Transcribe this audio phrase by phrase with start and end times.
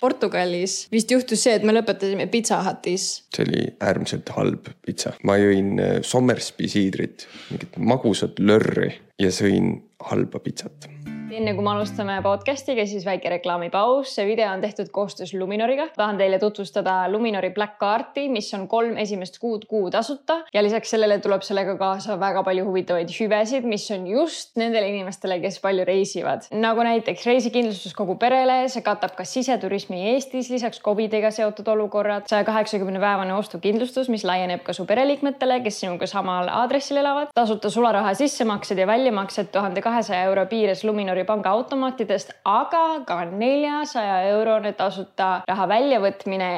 [0.00, 3.06] Portugalis vist juhtus see, et me lõpetasime Pizza Hutis.
[3.34, 5.16] see oli äärmiselt halb pitsa.
[5.24, 9.78] ma jõin äh, Sommersby siidrit, mingit magusat lörri ja sõin
[10.10, 10.90] halba pitsat
[11.34, 14.14] enne kui me alustame podcast'iga, siis väike reklaamipaus.
[14.14, 15.88] see video on tehtud koostöös Luminoriga.
[15.96, 20.90] tahan teile tutvustada Luminori Black Cardi, mis on kolm esimest kuud kuu tasuta ja lisaks
[20.90, 25.84] sellele tuleb sellega kaasa väga palju huvitavaid hüvesid, mis on just nendele inimestele, kes palju
[25.84, 26.46] reisivad.
[26.52, 32.44] nagu näiteks reisikindlustus kogu perele, see katab ka siseturismi Eestis, lisaks Covidiga seotud olukorrad, saja
[32.44, 38.14] kaheksakümne päevane ostukindlustus, mis laieneb ka su pereliikmetele, kes sinuga samal aadressil elavad, tasuta sularaha
[38.14, 45.68] sissemaksed ja väljamaksed tuhande kahesaja euro piires Luminori pangaautomaatidest, aga ka neljasaja eurone tasuta raha
[45.70, 46.50] väljavõtmine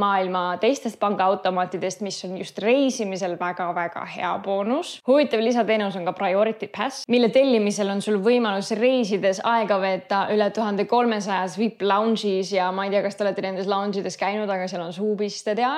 [0.00, 5.00] maailma teistest pangaautomaatidest, mis on just reisimisel väga-väga hea boonus.
[5.06, 10.50] huvitav lisateenus on ka Priority Pass, mille tellimisel on sul võimalus reisides aega veeta üle
[10.50, 14.50] tuhande kolmesajas VIP lounge'is ja ma ei tea, kas te olete nendes lounge ides käinud,
[14.50, 15.76] aga seal on suupiste ja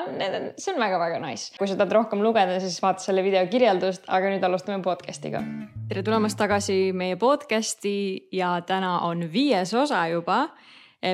[0.57, 1.53] see on väga-väga nice.
[1.59, 5.43] kui sa tahad rohkem lugeda, siis vaata selle video kirjeldust, aga nüüd alustame podcast'iga.
[5.89, 10.49] tere tulemast tagasi meie podcast'i ja täna on viies osa juba.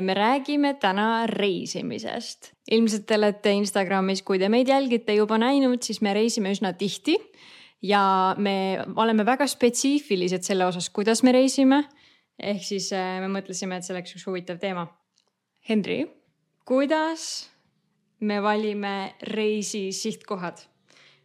[0.00, 2.52] me räägime täna reisimisest.
[2.70, 7.16] ilmselt te olete Instagramis, kui te meid jälgite, juba näinud, siis me reisime üsna tihti.
[7.82, 11.84] ja me oleme väga spetsiifilised selle osas, kuidas me reisime.
[12.38, 14.86] ehk siis äh, me mõtlesime, et see oleks üks huvitav teema.
[15.68, 16.06] Henri,
[16.64, 17.50] kuidas
[18.20, 20.68] me valime reisi sihtkohad?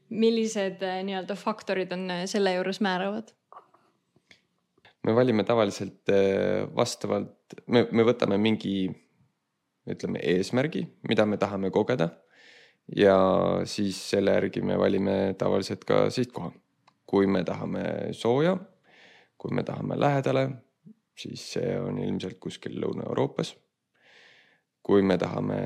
[0.10, 3.34] millised äh, nii-öelda faktorid on selle juures määravad?
[5.08, 8.88] Me valime tavaliselt äh, vastavalt, me, me võtame mingi,
[9.88, 12.10] ütleme eesmärgi, mida me tahame kogeda.
[12.96, 13.16] ja
[13.68, 16.52] siis selle järgi me valime tavaliselt ka sihtkoha.
[17.08, 18.58] kui me tahame sooja,
[19.38, 20.50] kui me tahame lähedale,
[21.16, 23.56] siis see on ilmselt kuskil Lõuna-Euroopas.
[24.84, 25.62] kui me tahame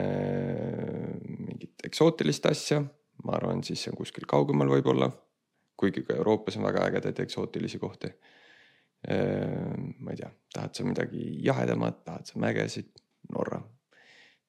[1.39, 2.83] mingit eksootilist asja,
[3.25, 5.09] ma arvan, siis see on kuskil kaugemal võib-olla.
[5.77, 8.13] kuigi ka Euroopas on väga ägedaid eksootilisi kohti
[9.07, 12.91] ma ei tea, tahad sa midagi jahedamat, tahad sa mägesid,
[13.33, 13.61] Norra.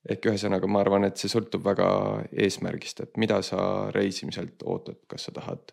[0.03, 1.87] ehk ühesõnaga, ma arvan, et see sõltub väga
[2.45, 5.71] eesmärgist, et mida sa reisimiselt ootad, kas sa tahad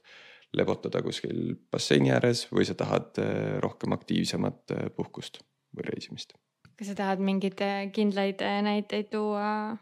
[0.53, 5.41] lebotada kuskil basseini ääres või sa tahad eh, rohkem aktiivsemat eh, puhkust
[5.78, 6.34] või reisimist.
[6.78, 9.78] kas sa tahad mingeid eh, kindlaid näiteid tuua,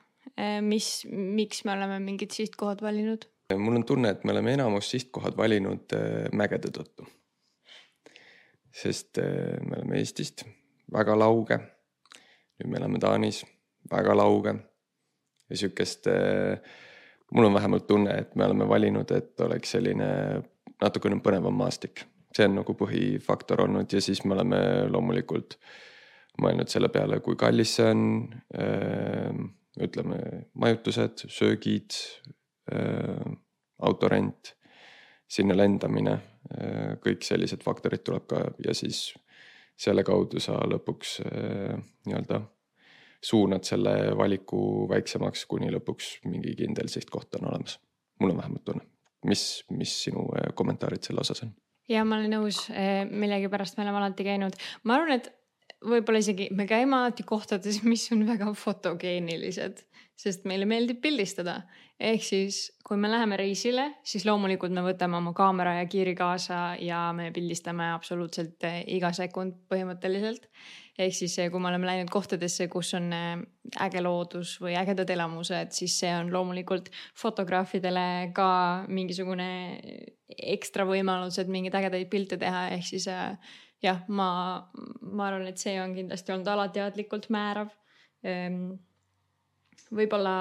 [0.62, 3.28] mis, miks me oleme mingid sihtkohad valinud?
[3.56, 5.96] mul on tunne, et me oleme enamus sihtkohad valinud
[6.35, 7.08] mägede tõttu
[8.72, 10.45] sest äh, me oleme Eestist
[10.94, 11.59] väga lauge.
[12.57, 13.44] nüüd me elame Taanis,
[13.91, 14.55] väga lauge.
[15.50, 16.59] ja sihukest, äh,
[17.31, 20.07] mul on vähemalt tunne, et me oleme valinud, et oleks selline
[20.81, 22.05] natukene põnevam maastik.
[22.35, 24.59] see on nagu põhifaktor olnud ja siis me oleme
[24.91, 25.57] loomulikult
[26.41, 28.03] mõelnud selle peale, kui kallis see on.
[28.53, 29.45] Äh,
[29.78, 31.94] ütleme majutused, söögid,
[33.78, 34.56] autorent,
[35.28, 36.18] sinna lendamine
[36.48, 39.10] Äh, kõik sellised faktorid tuleb ka ja siis
[39.78, 41.74] selle kaudu sa lõpuks äh,
[42.08, 42.40] nii-öelda
[43.28, 47.80] suunad selle valiku väiksemaks, kuni lõpuks mingi kindel sihtkoht on olemas.
[48.22, 48.86] mul on vähemalt tunne,
[49.28, 51.52] mis, mis sinu äh, kommentaarid selle osas on?
[51.92, 52.62] ja ma olen nõus,
[53.12, 54.56] millegipärast me oleme alati käinud,
[54.88, 55.32] ma arvan, et
[55.84, 59.84] võib-olla isegi me käime alati kohtades, mis on väga fotogeenilised,
[60.17, 61.61] sest meile meeldib pildistada
[61.97, 66.78] ehk siis, kui me läheme reisile, siis loomulikult me võtame oma kaamera ja kiiri kaasa
[66.81, 70.45] ja me pildistame absoluutselt eh, iga sekund põhimõtteliselt.
[70.97, 73.41] ehk siis, eh, kui me oleme läinud kohtadesse, kus on eh,
[73.81, 78.49] äge loodus või ägedad elamused, siis see on loomulikult fotograafidele ka
[78.88, 79.49] mingisugune
[80.38, 83.09] ekstra võimalus, et mingeid ägedaid pilte teha, ehk siis
[83.81, 84.29] jah, ma,
[85.01, 87.73] ma arvan, et see on kindlasti olnud alateadlikult määrav.
[89.94, 90.38] Võib-olla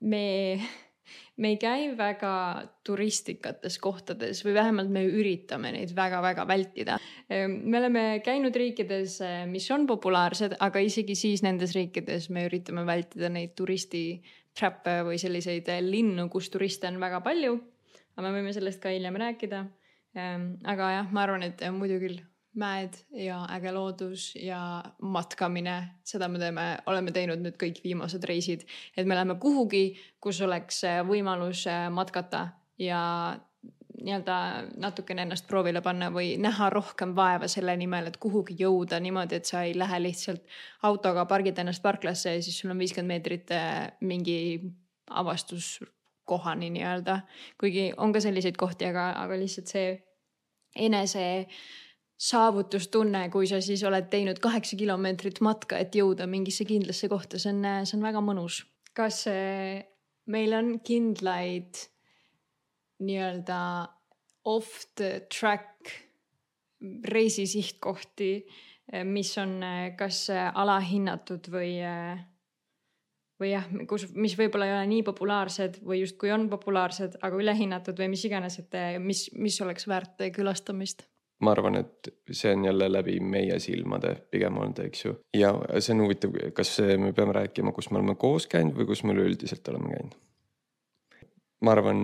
[0.00, 0.58] me,
[1.40, 2.32] me ei käi väga
[2.86, 6.98] turistikates kohtades või vähemalt me üritame neid väga-väga vältida.
[7.30, 12.46] Ehm, me oleme käinud riikides, eh, mis on populaarsed, aga isegi siis nendes riikides me
[12.48, 14.22] üritame vältida neid turisti
[14.58, 17.58] trap'e või selliseid eh, linnu, kus turiste on väga palju.
[18.18, 19.62] aga me võime sellest ka hiljem rääkida.
[20.18, 22.18] Ehm, aga jah, ma arvan, et muidu küll
[22.58, 24.60] mäed ja äge loodus ja
[24.98, 28.64] matkamine, seda me teeme, oleme teinud nüüd kõik viimased reisid,
[28.96, 33.02] et me läheme kuhugi, kus oleks äh, võimalus äh, matkata ja
[33.98, 34.36] nii-öelda
[34.78, 39.48] natukene ennast proovile panna või näha rohkem vaeva selle nimel, et kuhugi jõuda niimoodi, et
[39.50, 40.44] sa ei lähe lihtsalt
[40.86, 44.38] autoga, pargid ennast parklasse ja siis sul on viiskümmend meetrit äh, mingi
[45.10, 47.20] avastuskohani nii-öelda.
[47.60, 49.90] kuigi on ka selliseid kohti, aga, aga lihtsalt see
[50.76, 51.24] enese
[52.18, 57.52] saavutustunne, kui sa siis oled teinud kaheksa kilomeetrit matka, et jõuda mingisse kindlasse kohta, see
[57.54, 58.64] on, see on väga mõnus.
[58.98, 59.22] kas
[60.26, 61.78] meil on kindlaid
[63.06, 63.58] nii-öelda
[64.50, 65.92] off the track
[67.06, 68.32] reisi sihtkohti,
[69.06, 69.60] mis on
[69.98, 71.76] kas alahinnatud või,
[73.38, 77.98] või jah, kus, mis võib-olla ei ole nii populaarsed või justkui on populaarsed, aga ülehinnatud
[78.02, 78.74] või mis iganes, et
[79.04, 81.06] mis, mis oleks väärt külastamist
[81.44, 85.14] ma arvan, et see on jälle läbi meie silmade pigem olnud, eks ju.
[85.36, 89.04] ja see on huvitav, kas me peame rääkima, kus me oleme koos käinud või kus
[89.04, 90.18] me üleüldiselt oleme käinud.
[91.62, 92.02] ma arvan,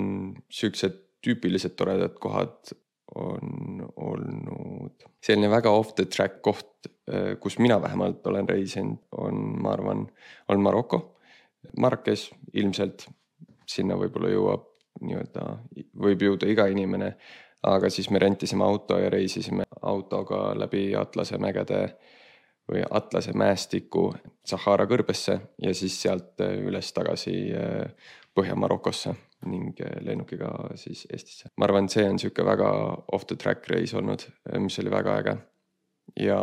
[0.50, 2.74] siuksed tüüpilised toredad kohad
[3.14, 6.88] on olnud selline väga off the track koht,
[7.40, 10.06] kus mina vähemalt olen reisinud, on, ma arvan,
[10.48, 11.00] on Maroko.
[11.80, 12.28] Marrakech
[12.60, 13.06] ilmselt,
[13.68, 14.66] sinna võib-olla jõuab
[15.04, 15.44] nii-öelda,
[16.04, 17.14] võib jõuda iga inimene
[17.66, 21.80] aga siis me rentisime auto ja reisisime autoga läbi Atlase mägede
[22.70, 24.08] või Atlase mäestiku
[24.46, 29.14] Sahara kõrbesse ja siis sealt äh, üles tagasi äh, Põhja-Marokosse
[29.48, 30.50] ning äh, lennukiga
[30.80, 31.50] siis Eestisse.
[31.56, 32.70] ma arvan, see on sihuke väga
[33.12, 34.24] off the track reis olnud,
[34.58, 35.36] mis oli väga äge.
[36.20, 36.40] ja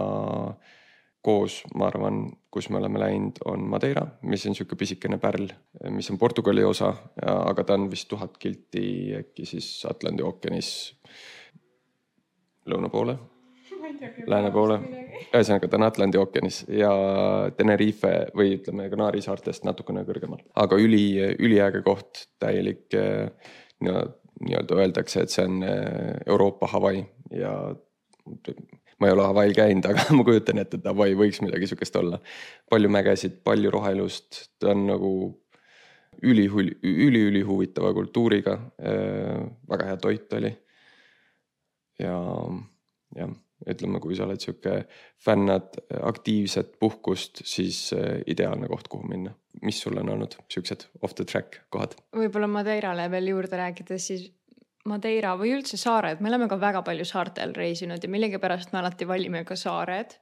[1.22, 5.52] koos, ma arvan, kus me oleme läinud, on Madeira, mis on sihuke pisikene pärl,
[5.94, 6.90] mis on Portugali osa,
[7.22, 10.72] aga ta on vist tuhat kilti äkki siis Atlandi ookeanis
[12.70, 13.18] lõuna poole,
[14.28, 14.80] lääne poole.
[15.32, 16.92] ühesõnaga, ta on Atlandi ookeanis ja
[17.58, 21.06] Tenerife või ütleme Kanaari saartest natukene kõrgemal, aga üli,
[21.40, 22.90] üliäge koht, täielik
[23.82, 27.06] nii-öelda öeldakse, et see on Euroopa Hawaii
[27.38, 27.54] ja
[29.02, 32.22] ma ei ole Hawaii'l käinud, aga ma kujutan ette, et Hawaii võiks midagi sihukest olla.
[32.70, 35.14] palju mägesid, palju rohelust, ta on nagu
[36.22, 36.46] üli,
[36.86, 38.58] üli-üli huvitava kultuuriga.
[38.78, 40.54] Äh, väga hea toit oli.
[42.02, 42.18] Ja,
[43.16, 43.34] jah,
[43.70, 44.84] ütleme, kui sa oled sihuke,
[45.22, 49.36] fännad aktiivset puhkust, siis äh, ideaalne koht, kuhu minna.
[49.62, 51.98] mis sul on olnud siuksed off the track kohad?
[52.16, 54.30] võib-olla Madeirale veel juurde rääkides, siis
[54.90, 59.08] Madeira või üldse saared, me oleme ka väga palju saartel reisinud ja millegipärast me alati
[59.08, 60.18] valime ka saared.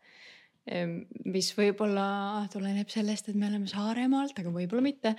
[1.25, 5.15] mis võib-olla tuleneb sellest, et me oleme Saaremaalt, aga võib-olla mitte.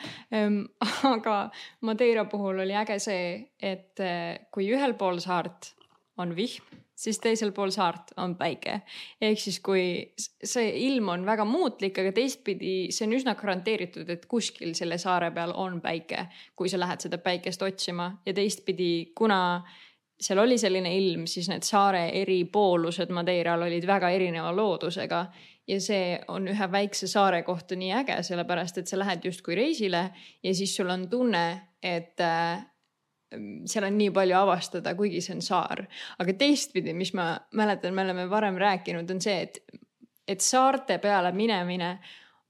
[1.14, 1.38] aga
[1.80, 5.72] Madeira puhul oli äge see, et eh, kui ühel pool saart
[6.20, 8.80] on vihm siis teisel pool saart on päike.
[9.20, 9.84] ehk siis, kui
[10.20, 15.30] see ilm on väga muutlik, aga teistpidi see on üsna garanteeritud, et kuskil selle saare
[15.36, 16.26] peal on päike,
[16.56, 19.40] kui sa lähed seda päikest otsima ja teistpidi, kuna
[20.20, 25.22] seal oli selline ilm, siis need saare eri poolused Madeiral olid väga erineva loodusega
[25.70, 30.10] ja see on ühe väikse saare kohta nii äge, sellepärast et sa lähed justkui reisile
[30.42, 31.46] ja siis sul on tunne,
[31.80, 32.60] et äh,
[33.66, 35.84] seal on nii palju avastada, kuigi see on saar.
[36.18, 39.60] aga teistpidi, mis ma mäletan, me oleme varem rääkinud, on see, et,
[40.28, 41.98] et saarte peale minemine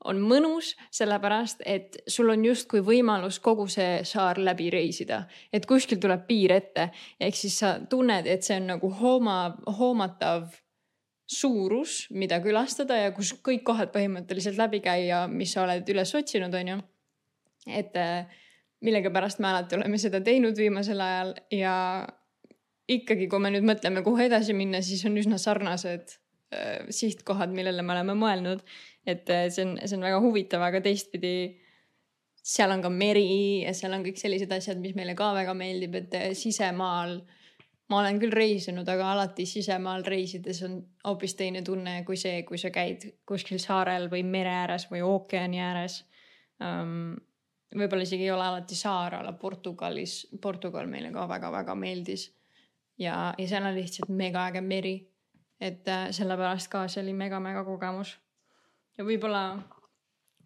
[0.09, 6.01] on mõnus, sellepärast et sul on justkui võimalus kogu see saar läbi reisida, et kuskil
[6.01, 6.89] tuleb piir ette,
[7.21, 9.39] ehk siis sa tunned, et see on nagu hooma,
[9.79, 10.49] hoomatav
[11.31, 16.55] suurus, mida külastada ja kus kõik kohad põhimõtteliselt läbi käia, mis sa oled üles otsinud,
[16.55, 16.79] on ju.
[17.69, 18.41] et äh,
[18.85, 21.75] millegipärast me alati oleme seda teinud viimasel ajal ja
[22.91, 26.15] ikkagi, kui me nüüd mõtleme, kuhu edasi minna, siis on üsna sarnased
[26.55, 28.65] äh, sihtkohad, millele me oleme mõelnud.
[29.07, 31.35] et äh, see on, see on väga huvitav, aga teistpidi
[32.41, 35.95] seal on ka meri ja seal on kõik sellised asjad, mis meile ka väga meeldib,
[36.01, 37.21] et äh, sisemaal
[37.91, 42.59] ma olen küll reisinud, aga alati sisemaal reisides on hoopis teine tunne kui see, kui
[42.61, 46.05] sa käid kuskil saarel või mere ääres või ookeani ääres
[46.63, 47.17] um,
[47.77, 52.31] võib-olla isegi ei ole alati saar, aga Portugalis, Portugal meile ka väga-väga meeldis.
[52.99, 54.97] ja, ja seal on lihtsalt megaäge meri.
[55.61, 58.17] et äh, sellepärast ka see oli mega-mega kogemus.
[58.99, 59.45] ja võib-olla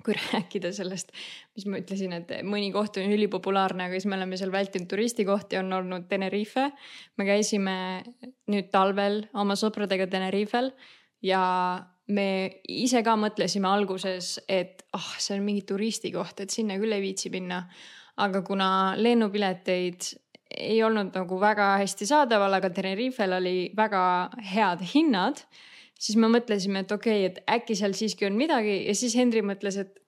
[0.05, 1.13] kui rääkida sellest,
[1.57, 5.59] mis ma ütlesin, et mõni koht on ülipopulaarne, aga siis me oleme seal vältinud turistikohti,
[5.63, 6.71] on olnud Tenerife.
[7.17, 7.77] me käisime
[8.53, 10.73] nüüd talvel oma sõpradega Tenerifel
[11.25, 11.43] ja
[12.13, 16.93] me ise ka mõtlesime alguses, et ah oh,, see on mingi turistikoht, et sinna küll
[16.93, 17.65] ei viitsi minna.
[18.17, 20.07] aga kuna lennupileteid
[20.55, 24.03] ei olnud nagu väga hästi saadaval, aga Tenerifel oli väga
[24.53, 25.41] head hinnad,
[25.99, 29.43] siis me mõtlesime, et okei okay,, et äkki seal siiski on midagi ja siis Henri
[29.43, 29.99] mõtles, et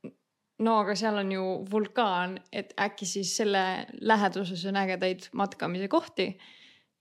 [0.62, 6.36] no aga seal on ju vulkaan, et äkki siis selle läheduses on ägedaid matkamise kohti.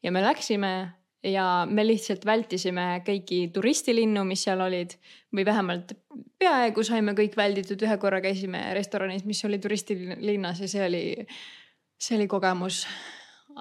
[0.03, 0.71] ja me läksime
[1.25, 4.95] ja me lihtsalt vältisime kõiki turistilinnu, mis seal olid
[5.35, 5.95] või vähemalt
[6.39, 11.03] peaaegu saime kõik välditud, ühe korra käisime restoranis, mis oli turistilinnas ja see oli,
[11.97, 12.85] see oli kogemus.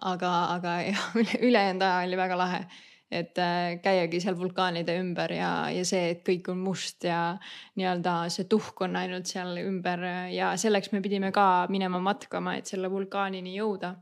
[0.03, 1.03] aga, aga jah,
[1.49, 2.67] ülejäänud aja oli väga lahe.
[3.15, 7.37] et äh, käiagi seal vulkaanide ümber ja, ja see, et kõik on must ja
[7.79, 10.03] nii-öelda see tuhk on ainult seal ümber
[10.33, 13.95] ja selleks me pidime ka minema matkama, et selle vulkaanini jõuda.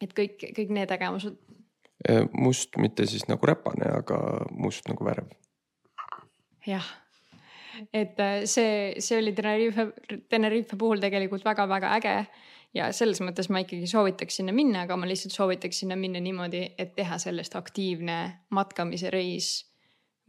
[0.00, 1.49] et kõik, kõik need ägemused.
[2.32, 4.18] Must, mitte siis nagu räpane, aga
[4.56, 5.28] must nagu värv.
[6.66, 6.86] jah
[7.92, 9.86] et äh, see, see oli Tenerife,
[10.28, 12.14] Tenerife puhul tegelikult väga-väga äge
[12.76, 16.62] ja selles mõttes ma ikkagi soovitaks sinna minna, aga ma lihtsalt soovitaks sinna minna niimoodi,
[16.78, 18.20] et teha sellest aktiivne
[18.56, 19.66] matkamise reis.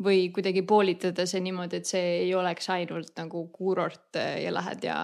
[0.02, 4.96] või kuidagi poolitada see niimoodi, et see ei oleks ainult nagu kuurort ja lähed ja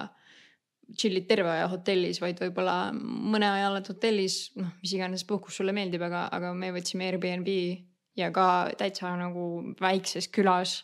[0.96, 5.76] chill'id terve aja hotellis, vaid võib-olla mõne aja oled hotellis, noh, mis iganes puhkus sulle
[5.76, 7.50] meeldib, aga, aga me võtsime Airbnb
[8.18, 8.48] ja ka
[8.80, 9.48] täitsa nagu
[9.82, 10.80] väikses külas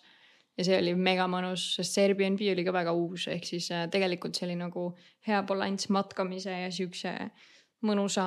[0.57, 3.88] ja see oli mega mõnus, sest see Airbnb oli ka väga uus, ehk siis äh,
[3.93, 4.89] tegelikult see oli nagu
[5.27, 7.13] hea balanss matkamise ja siukse
[7.83, 8.25] mõnusa,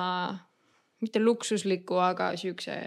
[1.01, 2.77] mitte luksusliku, aga siukse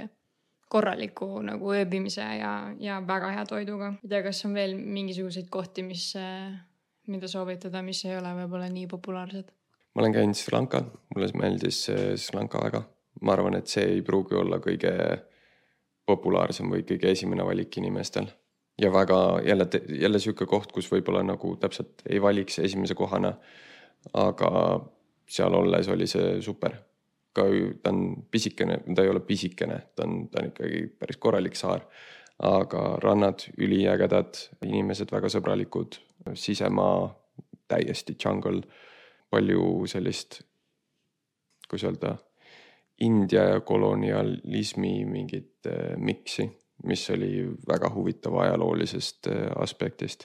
[0.71, 3.95] korraliku nagu ööbimise ja, ja väga hea toiduga.
[4.05, 6.53] ei tea, kas on veel mingisuguseid kohti, mis, äh,
[7.07, 9.51] mida soovitada, mis ei ole võib-olla nii populaarsed?
[9.95, 12.83] ma olen käinud Sri Lankal, mulle meeldis äh, Sri Lanka väga.
[13.23, 14.93] ma arvan, et see ei pruugi olla kõige
[16.07, 18.31] populaarsem või kõige esimene valik inimestel
[18.81, 19.67] ja väga jälle,
[20.01, 23.35] jälle sihuke koht, kus võib-olla nagu täpselt ei valiks esimese kohana.
[24.17, 24.51] aga
[25.29, 26.73] seal olles oli see super.
[27.33, 27.43] ka
[27.83, 31.85] ta on pisikene, ta ei ole pisikene, ta on, ta on ikkagi päris korralik saar.
[32.39, 35.99] aga rannad üliägedad, inimesed väga sõbralikud,
[36.35, 37.15] sisemaa
[37.69, 38.63] täiesti jungle,
[39.31, 40.41] palju sellist,
[41.71, 42.17] kuidas öelda,
[43.01, 46.51] India ja kolonialismi mingit äh, miksi
[46.85, 50.25] mis oli väga huvitav ajaloolisest äh, aspektist.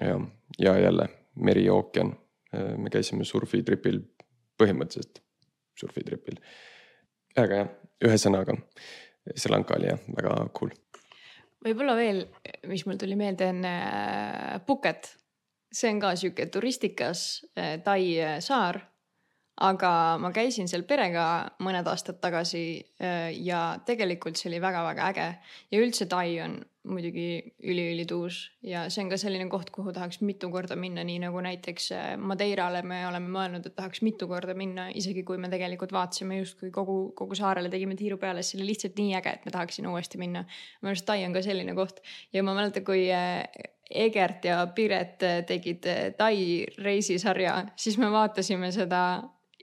[0.00, 0.20] ja,
[0.58, 2.16] ja jälle meri, ookean.
[2.54, 4.00] Äh, me käisime surfitripil,
[4.62, 5.22] põhimõtteliselt
[5.80, 6.38] surfitripil.
[7.36, 7.68] aga jah,
[8.04, 8.56] ühesõnaga
[9.36, 10.70] Sri Lanka oli jah, väga cool.
[11.64, 12.24] Võib-olla veel,
[12.70, 15.14] mis mul tuli meelde, on äh, Phuket.
[15.74, 17.44] see on ka sihuke turistikas
[17.82, 18.00] Tai
[18.40, 18.76] saar
[19.62, 21.24] aga ma käisin seal perega
[21.62, 22.64] mõned aastad tagasi
[22.98, 25.26] äh, ja tegelikult see oli väga-väga äge
[25.70, 30.50] ja üldse Tai on muidugi üliülituus ja see on ka selline koht, kuhu tahaks mitu
[30.52, 34.88] korda minna, nii nagu näiteks äh, Madeirale me oleme mõelnud, et tahaks mitu korda minna,
[34.90, 38.72] isegi kui me tegelikult vaatasime justkui kogu, kogu saarele tegime tiiru peale, siis see oli
[38.72, 40.44] lihtsalt nii äge, et me tahaksin uuesti minna.
[40.82, 42.02] minu arust Tai on ka selline koht
[42.34, 43.46] ja ma mäletan, kui äh,
[43.94, 45.86] Egert ja Piret tegid
[46.18, 46.36] Tai
[46.82, 49.04] reisisarja, siis me vaatasime seda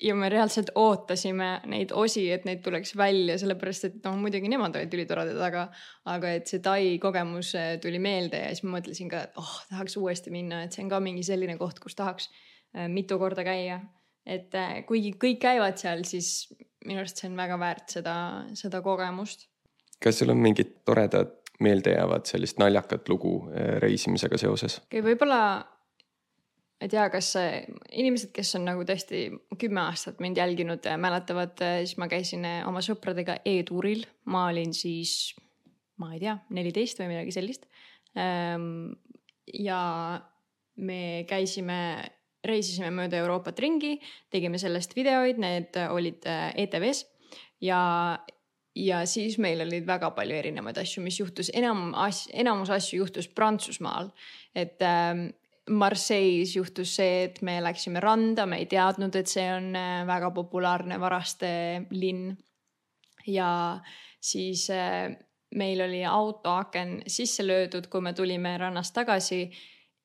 [0.02, 4.76] ja me reaalselt ootasime neid osi, et neid tuleks välja, sellepärast et noh, muidugi nemad
[4.78, 5.66] olid ülitoredad, aga,
[6.10, 9.52] aga et see Tai kogemus äh, tuli meelde ja siis ma mõtlesin ka, et oh,
[9.70, 13.46] tahaks uuesti minna, et see on ka mingi selline koht, kus tahaks äh, mitu korda
[13.48, 13.82] käia.
[14.26, 16.50] et äh, kuigi kõik käivad seal, siis
[16.86, 18.16] minu arust see on väga väärt seda,
[18.58, 19.48] seda kogemust.
[20.02, 23.36] kas sul on mingid toredad meeldejäävad sellist naljakat lugu
[23.84, 24.80] reisimisega seoses?
[24.90, 25.42] võib-olla
[26.82, 29.28] ei tea, kas inimesed, kes on nagu tõesti
[29.62, 35.36] kümme aastat mind jälginud, mäletavad, siis ma käisin oma sõpradega e-tuuril, ma olin siis,
[36.02, 37.70] ma ei tea, neliteist või midagi sellist.
[38.18, 38.92] Ehm,
[39.54, 39.82] ja
[40.82, 41.80] me käisime,
[42.46, 43.96] reisisime mööda Euroopat ringi,
[44.34, 47.06] tegime sellest videoid, need olid ETV-s
[47.62, 47.82] ja
[48.76, 53.28] ja siis meil olid väga palju erinevaid asju, mis juhtus, enam asju, enamus asju juhtus
[53.28, 54.12] Prantsusmaal.
[54.56, 55.28] et ähm,
[55.70, 60.32] Marseille's juhtus see, et me läksime randa, me ei teadnud, et see on äh, väga
[60.34, 61.52] populaarne varaste
[61.92, 62.32] linn.
[63.28, 63.80] ja
[64.22, 65.12] siis äh,
[65.56, 69.52] meil oli autoaken sisse löödud, kui me tulime rannast tagasi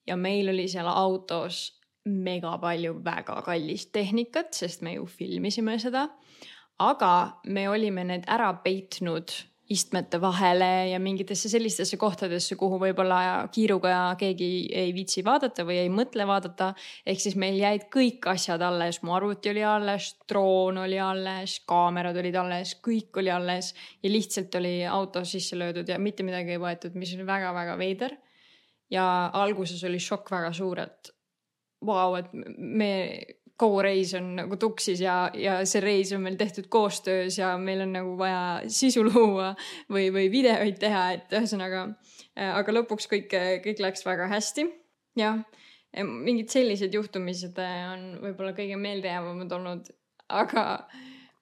[0.07, 6.09] ja meil oli seal autos mega palju väga kallist tehnikat, sest me ju filmisime seda.
[6.79, 9.33] aga me olime need ära peitnud
[9.69, 15.91] istmete vahele ja mingitesse sellistesse kohtadesse, kuhu võib-olla kiiruga keegi ei viitsi vaadata või ei
[15.91, 16.73] mõtle vaadata.
[17.07, 22.17] ehk siis meil jäid kõik asjad alles, mu arvuti oli alles, droon oli alles, kaamerad
[22.23, 26.63] olid alles, kõik oli alles ja lihtsalt oli auto sisse löödud ja mitte midagi ei
[26.63, 28.17] võetud, mis oli väga-väga veider.
[28.91, 31.11] ja alguses oli šokk väga suur, et
[31.83, 32.93] vau wow,, et me
[33.61, 37.81] kogu reis on nagu tuksis ja, ja see reis on meil tehtud koostöös ja meil
[37.87, 39.55] on nagu vaja sisu luua
[39.93, 41.87] või, või videoid teha, et ühesõnaga.
[42.37, 43.33] Äh, aga lõpuks kõik,
[43.65, 44.67] kõik läks väga hästi.
[45.17, 45.41] jah,
[46.05, 49.91] mingid sellised juhtumised äh, on võib-olla kõige meeldejäävamad olnud,
[50.29, 50.67] aga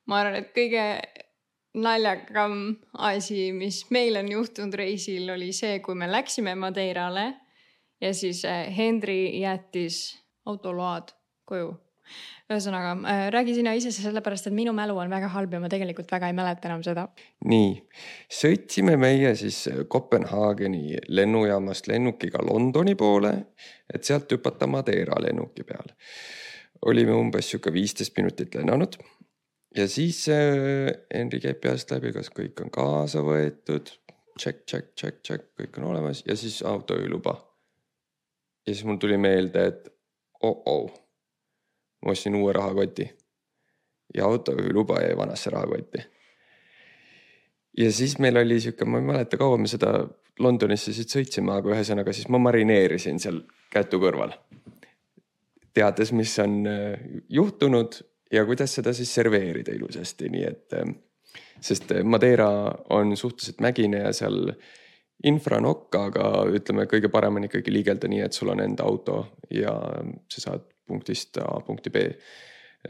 [0.07, 0.85] ma arvan, et kõige
[1.75, 7.33] naljakam asi, mis meil on juhtunud reisil, oli see, kui me läksime Madeirale
[8.01, 11.11] ja siis äh, Henri jättis autoload
[11.49, 11.73] koju
[12.51, 16.11] ühesõnaga äh, räägi sina ise sellepärast, et minu mälu on väga halb ja ma tegelikult
[16.13, 17.07] väga ei mäleta enam seda.
[17.49, 17.73] nii,
[18.41, 23.35] sõitsime meie siis Kopenhaageni lennujaamast lennukiga Londoni poole,
[23.93, 25.97] et sealt hüpata Madeira lennuki peale.
[26.85, 28.99] olime umbes sihuke viisteist minutit lennanud
[29.77, 33.91] ja siis äh, Henri käib peast läbi, kas kõik on kaasa võetud,
[34.41, 37.35] check, check, check, check, kõik on olemas ja siis autojuhiluba.
[38.67, 39.89] ja siis mul tuli meelde, et
[40.43, 41.04] oh-oh
[42.05, 43.09] ma ostsin uue rahakoti
[44.15, 45.99] ja autojuhiluba jäi vanasse rahakotti.
[47.79, 50.07] ja siis meil oli sihuke, ma ei mäleta, kaua me seda
[50.39, 54.35] Londonisse siit sõitsime, aga ühesõnaga siis ma marineerisin seal kätu kõrval.
[55.75, 57.99] teades, mis on äh, juhtunud
[58.33, 60.95] ja kuidas seda siis serveerida ilusasti, nii et äh,
[61.61, 62.49] sest Madeira
[62.91, 64.53] on suhteliselt mägine ja seal
[65.25, 69.73] infranokk, aga ütleme, kõige parem on ikkagi liigelda nii, et sul on enda auto ja
[70.29, 72.09] sa saad punktist A punkti B.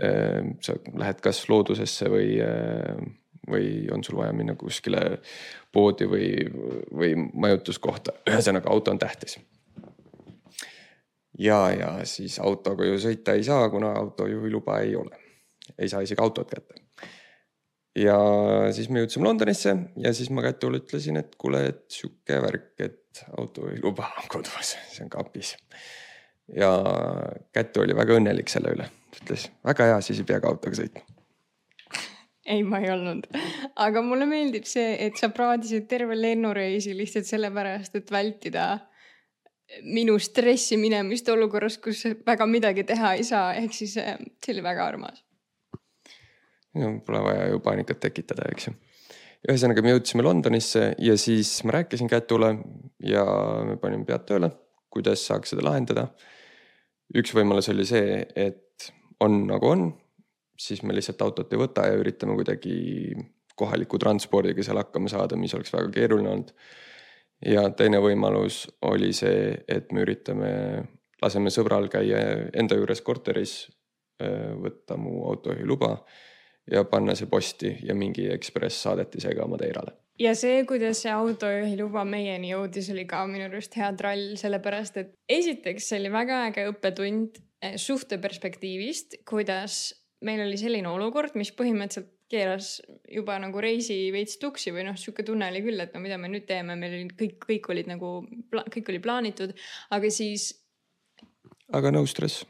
[0.02, 3.12] Ehm, sa lähed kas loodusesse või, ehm,
[3.50, 5.20] või on sul vaja minna kuskile
[5.72, 6.28] poodi või,
[6.90, 9.38] või majutuskohta, ühesõnaga auto on tähtis.
[11.38, 15.18] ja, ja siis autoga ju sõita ei saa, kuna autojuhiluba ei ole,
[15.78, 16.80] ei saa isegi autot kätte.
[17.94, 18.18] Ja
[18.74, 23.22] siis me jõudsime Londonisse ja siis ma Kätule ütlesin, et kuule, et sihuke värk, et
[23.38, 25.54] autojuhiluba on kodus, see on kapis
[26.52, 26.70] ja
[27.52, 28.88] Kätu oli väga õnnelik selle üle,
[29.22, 31.04] ütles väga hea, siis ei pea ka autoga sõitma.
[32.46, 33.28] ei, ma ei olnud,
[33.80, 38.66] aga mulle meeldib see, et sa praadisid terve lennureisi lihtsalt sellepärast, et vältida
[39.88, 44.64] minu stressi minemist olukorras, kus väga midagi teha ei saa, ehk siis eh, see oli
[44.64, 45.24] väga armas.
[46.74, 48.74] no pole vaja ju paanikat tekitada, eks ju.
[49.44, 52.54] Ühesõnaga, me jõudsime Londonisse ja siis ma rääkisin Kätule
[53.04, 53.24] ja
[53.68, 54.48] me panime pead tööle,
[54.88, 56.06] kuidas saaks seda lahendada
[57.14, 58.90] üks võimalus oli see, et
[59.24, 59.86] on nagu on,
[60.58, 63.14] siis me lihtsalt autot ei võta ja üritame kuidagi
[63.54, 66.52] kohaliku transpordiga seal hakkama saada, mis oleks väga keeruline olnud.
[67.46, 70.52] ja teine võimalus oli see, et me üritame,
[71.22, 72.20] laseme sõbral käia
[72.52, 73.56] enda juures korteris,
[74.62, 75.90] võtta mu autojuhiluba
[76.70, 82.52] ja panna see posti ja mingi ekspress saadetisega Madeirale ja see, kuidas see autojuhiluba meieni
[82.52, 87.40] jõudis, oli ka minu arust hea trall, sellepärast et esiteks see oli väga äge õppetund
[87.64, 89.92] eh, suhte perspektiivist, kuidas
[90.24, 92.78] meil oli selline olukord, mis põhimõtteliselt keeras
[93.10, 96.30] juba nagu reisi veits tuksi või noh, sihuke tunne oli küll, et no mida me
[96.32, 98.16] nüüd teeme, meil oli kõik, kõik olid nagu,
[98.54, 99.52] kõik oli plaanitud,
[99.94, 100.48] aga siis.
[101.74, 102.46] aga no stress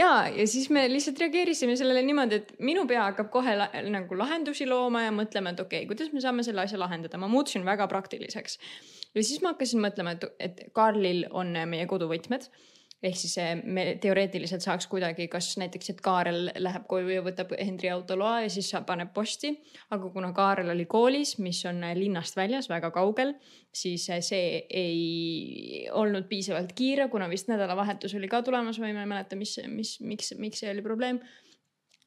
[0.00, 4.18] ja, ja siis me lihtsalt reageerisime sellele niimoodi, et minu pea hakkab kohe la nagu
[4.18, 7.66] lahendusi looma ja mõtlema, et okei okay,, kuidas me saame selle asja lahendada, ma muutusin
[7.68, 8.58] väga praktiliseks.
[9.14, 12.48] ja siis ma hakkasin mõtlema, et, et Karlil on meie koduvõtmed
[13.02, 17.88] ehk siis me teoreetiliselt saaks kuidagi, kas näiteks, et Kaarel läheb koju ja võtab Hendri
[17.92, 19.54] autoloa ja siis paneb posti.
[19.90, 23.34] aga kuna Kaarel oli koolis, mis on linnast väljas, väga kaugel,
[23.72, 29.12] siis see ei olnud piisavalt kiire, kuna vist nädalavahetus oli ka tulemas või ma ei
[29.14, 31.22] mäleta, mis, mis, miks, miks see oli probleem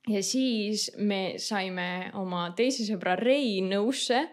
[0.10, 4.26] ja siis me saime oma teise sõbra Rei nõusse,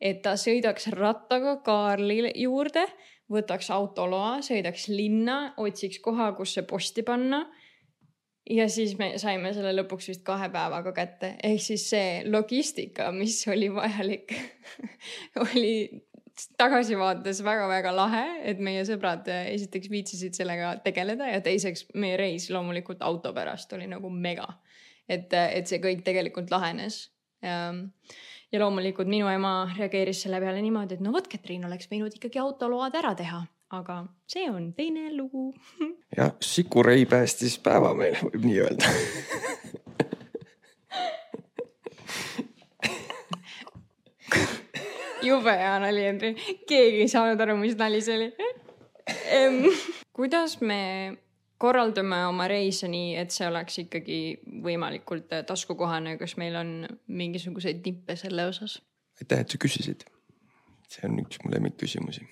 [0.00, 2.86] et ta sõidaks rattaga Kaarli juurde
[3.32, 7.44] võtaks autoloa, sõidaks linna, otsiks koha, kus see posti panna.
[8.48, 13.42] ja siis me saime selle lõpuks vist kahe päevaga kätte, ehk siis see logistika, mis
[13.48, 14.32] oli vajalik
[15.44, 15.74] oli
[16.56, 23.02] tagasivaates väga-väga lahe, et meie sõbrad esiteks viitsisid sellega tegeleda ja teiseks meie reis loomulikult
[23.02, 24.46] auto pärast oli nagu mega.
[25.08, 27.08] et, et see kõik tegelikult lahenes
[27.42, 27.72] ja
[28.52, 32.40] ja loomulikult minu ema reageeris selle peale niimoodi, et no vot, Katriin oleks võinud ikkagi
[32.42, 33.42] autoload ära teha,
[33.76, 35.52] aga see on teine lugu.
[36.18, 38.86] jah, Sikurei päästis päeva meil, võib nii öelda.
[45.28, 46.30] Jube hea nali, Henri,
[46.68, 48.28] keegi ei saanud aru, mis nali see oli.
[50.18, 50.80] Kuidas me
[51.58, 54.20] korraldame oma reise nii, et see oleks ikkagi
[54.64, 56.72] võimalikult äh, taskukohane, kas meil on
[57.06, 58.78] mingisuguseid tippe selle osas?
[59.18, 60.06] aitäh, et sa küsisid.
[60.88, 62.26] see on üks mu lemmikküsimusi.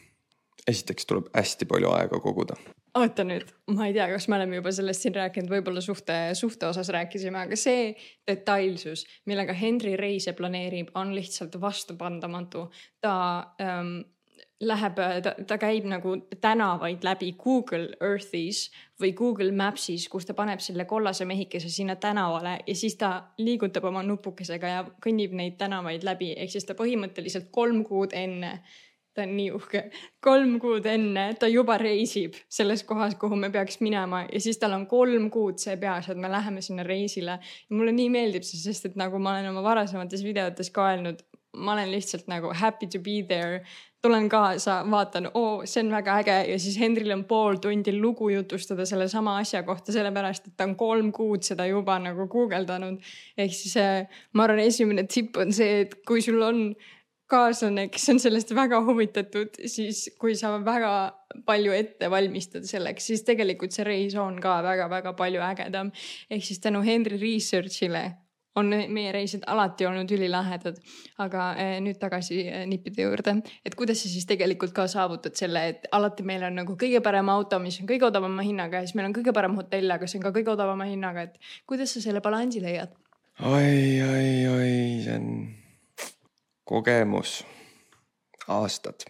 [0.66, 2.56] esiteks tuleb hästi palju aega koguda.
[2.96, 6.70] oota nüüd, ma ei tea, kas me oleme juba sellest siin rääkinud, võib-olla suhte, suhte
[6.70, 7.90] osas rääkisime, aga see
[8.28, 12.68] detailsus, millega Henry reise planeerib, on lihtsalt vastupandamatu.
[13.02, 13.16] ta
[13.60, 13.98] ähm,
[14.60, 20.62] läheb, ta, ta käib nagu tänavaid läbi Google Earth'is või Google Maps'is, kus ta paneb
[20.64, 26.06] selle kollase mehikese sinna tänavale ja siis ta liigutab oma nupukesega ja kõnnib neid tänavaid
[26.08, 28.58] läbi, ehk siis ta põhimõtteliselt kolm kuud enne
[29.16, 29.82] ta on nii uhke.
[30.24, 34.76] kolm kuud enne ta juba reisib selles kohas, kuhu me peaks minema ja siis tal
[34.76, 37.38] on kolm kuud see peas, et me läheme sinna reisile.
[37.70, 41.24] mulle nii meeldib see, sest et nagu ma olen oma varasemates videotes ka öelnud,
[41.56, 43.64] ma olen lihtsalt nagu happy to be there
[44.06, 48.30] tulen kaasa, vaatan, oo, see on väga äge ja siis Hendril on pool tundi lugu
[48.32, 53.00] jutustada sellesama asja kohta, sellepärast et ta on kolm kuud seda juba nagu guugeldanud.
[53.38, 56.68] ehk siis äh, ma arvan, esimene tipp on see, et kui sul on
[57.30, 60.92] kaaslane, kes on sellest väga huvitatud, siis kui sa väga
[61.46, 65.90] palju ette valmistad selleks, siis tegelikult see reis on ka väga-väga palju ägedam.
[66.30, 68.06] ehk siis tänu Henry Research'ile
[68.56, 70.78] on meie reisid alati olnud ülilahedad.
[71.22, 75.66] aga eh, nüüd tagasi eh, nippide juurde, et kuidas sa siis tegelikult ka saavutad selle,
[75.72, 78.96] et alati meil on nagu kõige parem auto, mis on kõige odavama hinnaga ja siis
[78.98, 82.04] meil on kõige parem hotell, aga see on ka kõige odavama hinnaga, et kuidas sa
[82.04, 82.96] selle balansi leiad?
[83.44, 84.72] oi, oi, oi,
[85.04, 85.28] see on
[86.66, 87.38] kogemus,
[88.48, 89.06] aastad,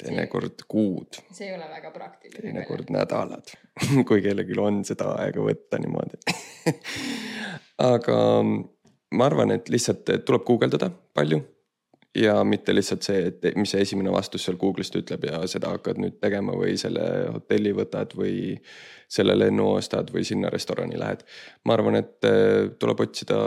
[0.00, 1.20] teinekord kuud.
[1.30, 2.40] see ei ole väga praktiline.
[2.42, 3.54] teinekord nädalad
[4.08, 6.20] kui kellelgi on seda aega võtta niimoodi
[7.82, 8.16] aga
[9.16, 11.42] ma arvan, et lihtsalt tuleb guugeldada palju
[12.16, 16.00] ja mitte lihtsalt see, et mis see esimene vastus seal Google'ist ütleb ja seda hakkad
[16.00, 18.56] nüüd tegema või selle hotelli võtad või
[19.12, 21.24] selle lennu ostad või sinna restorani lähed.
[21.64, 23.38] ma arvan, et eh, tuleb otsida,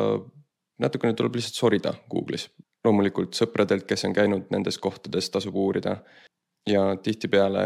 [0.79, 2.49] natukene tuleb lihtsalt sorida Google'is,
[2.85, 5.97] loomulikult sõpradelt, kes on käinud nendes kohtades, tasub uurida.
[6.69, 7.65] ja tihtipeale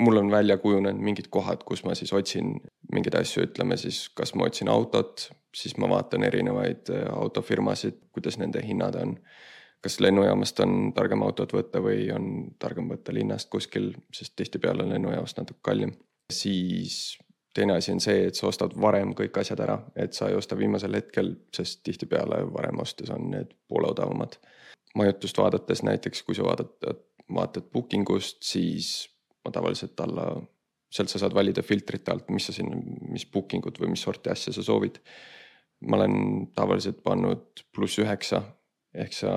[0.00, 2.60] mul on välja kujunenud mingid kohad, kus ma siis otsin
[2.92, 8.38] mingeid asju, ütleme siis, kas ma otsin autot, siis ma vaatan erinevaid äh, autofirmasid, kuidas
[8.38, 9.16] nende hinnad on.
[9.80, 12.24] kas lennujaamast on targem autot võtta või on
[12.60, 15.92] targem võtta linnast kuskil, sest tihtipeale on lennujaamast natuke kallim.
[16.32, 17.18] siis
[17.54, 20.58] teine asi on see, et sa ostad varem kõik asjad ära, et sa ei osta
[20.58, 24.36] viimasel hetkel, sest tihtipeale varem ostes on need poole odavamad.
[24.94, 27.02] majutust vaadates näiteks, kui sa vaatad,
[27.34, 29.08] vaatad booking ust, siis
[29.44, 30.42] ma tavaliselt alla,
[30.90, 32.78] sealt sa saad valida filtrite alt, mis sa sinna,
[33.10, 35.00] mis booking ut või mis sorti asja sa soovid.
[35.80, 38.42] ma olen tavaliselt pannud pluss üheksa
[38.92, 39.30] ehk sa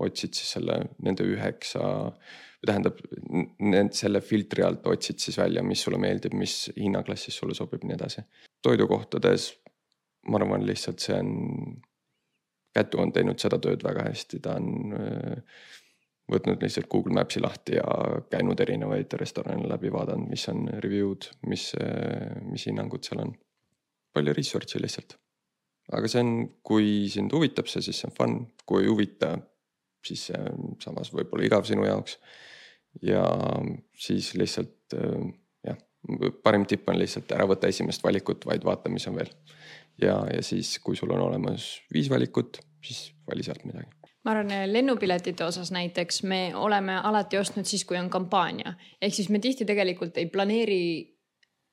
[0.00, 2.10] otsid siis selle, nende üheksa
[2.66, 2.98] tähendab,
[3.96, 8.24] selle filtri alt otsid siis välja, mis sulle meeldib, mis hinnaklassis sulle sobib, nii edasi.
[8.62, 9.52] toidukohtades
[10.28, 11.30] ma arvan, lihtsalt see on,
[12.70, 14.92] Kätu on teinud seda tööd väga hästi, ta on
[16.30, 17.86] võtnud lihtsalt Google Maps'i lahti ja
[18.32, 21.70] käinud erinevaid restorane läbi, vaadanud, mis on review'd, mis,
[22.46, 23.34] mis hinnangud seal on.
[24.14, 25.16] palju research'i lihtsalt.
[25.92, 26.32] aga see on,
[26.66, 29.36] kui sind huvitab see, siis see on fun, kui ei huvita,
[30.06, 32.18] siis see on samas võib-olla igav sinu jaoks
[33.06, 33.22] ja
[33.98, 34.96] siis lihtsalt
[35.66, 35.78] jah,
[36.42, 39.30] parim tipp on lihtsalt ära võtta esimest valikut, vaid vaata, mis on veel.
[40.02, 44.52] ja, ja siis, kui sul on olemas viis valikut, siis vali sealt midagi ma arvan,
[44.72, 48.74] lennupiletite osas näiteks me oleme alati ostnud siis, kui on kampaania.
[49.02, 50.84] ehk siis me tihti tegelikult ei planeeri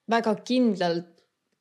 [0.10, 1.14] väga kindlalt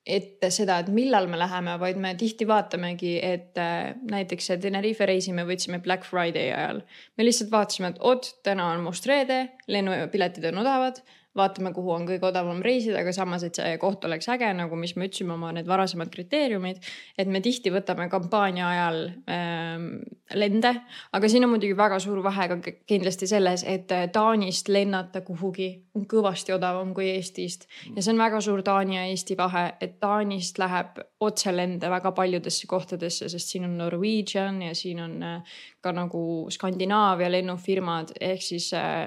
[0.06, 5.06] ette seda, et millal me läheme, vaid me tihti vaatamegi, et äh, näiteks see Tenerife
[5.06, 6.84] reisi me võtsime Black Friday ajal.
[7.18, 11.02] me lihtsalt vaatasime, et oot, täna on must reede, lennupiletid on odavad
[11.36, 14.96] vaatame, kuhu on kõige odavam reisida, aga samas, et see koht oleks äge, nagu mis
[14.96, 16.82] me ütlesime, oma need varasemad kriteeriumid.
[17.18, 19.88] et me tihti võtame kampaania ajal ähm,
[20.34, 20.72] lende,
[21.12, 25.70] aga siin on muidugi väga suur vahe ka kindlasti selles, et äh, Taanist lennata kuhugi
[25.96, 27.66] on kõvasti odavam kui Eestist.
[27.94, 32.66] ja see on väga suur Taani ja Eesti vahe, et Taanist läheb otselende väga paljudesse
[32.68, 36.20] kohtadesse, sest siin on Norwegian ja siin on äh, ka nagu
[36.52, 39.06] Skandinaavia lennufirmad ehk siis äh,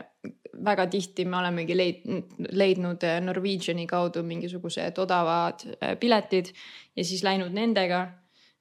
[0.65, 2.07] väga tihti me olemegi leid,
[2.49, 5.65] leidnud äh, Norwegiani kaudu mingisugused odavad
[6.01, 6.49] piletid
[6.95, 8.07] ja siis läinud nendega.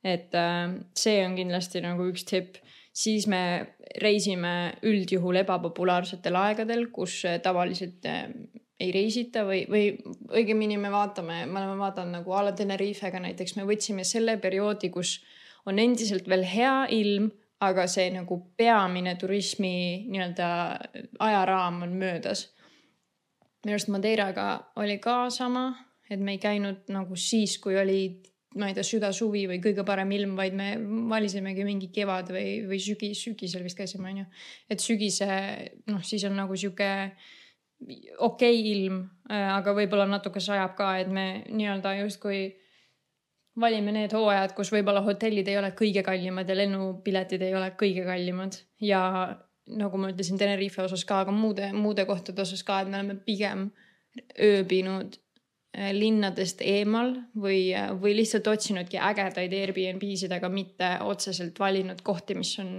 [0.04, 0.30] et
[0.94, 2.60] see on kindlasti nagu üks tipp,
[2.94, 3.40] siis me
[3.98, 8.06] reisime üldjuhul ebapopulaarsetel aegadel, kus tavaliselt
[8.78, 9.88] ei reisita või, või
[10.38, 14.90] õigemini me vaatame, me oleme vaadanud nagu a la Tenerifega näiteks, me võtsime selle perioodi,
[14.94, 15.18] kus
[15.66, 17.28] on endiselt veel hea ilm,
[17.66, 20.48] aga see nagu peamine turismi nii-öelda
[21.26, 22.46] ajaraam on möödas.
[23.64, 25.72] minu arust Madeiraga oli ka sama,
[26.10, 28.22] et me ei käinud nagu siis, kui oli,
[28.56, 30.70] ma ei tea, süda-suvi või kõige parem ilm, vaid me
[31.10, 34.28] valisimegi mingi kevad või, või sügis, sügisel vist käisime, onju.
[34.70, 35.28] et sügise,
[35.90, 36.88] noh, siis on nagu sihuke
[37.86, 42.40] okei okay ilm, aga võib-olla natuke sajab ka, et me nii-öelda justkui
[43.58, 48.04] valime need hooajad, kus võib-olla hotellid ei ole kõige kallimad ja lennupiletid ei ole kõige
[48.06, 48.58] kallimad.
[48.80, 49.02] Ja
[49.68, 53.18] nagu ma ütlesin Tenerife osas ka, aga muude, muude kohtade osas ka, et me oleme
[53.26, 53.68] pigem
[54.38, 55.27] ööbinud äh,
[55.76, 62.70] linnadest eemal või, või lihtsalt otsinudki ägedaid Airbnb-sid, aga mitte otseselt valinud kohti, mis on,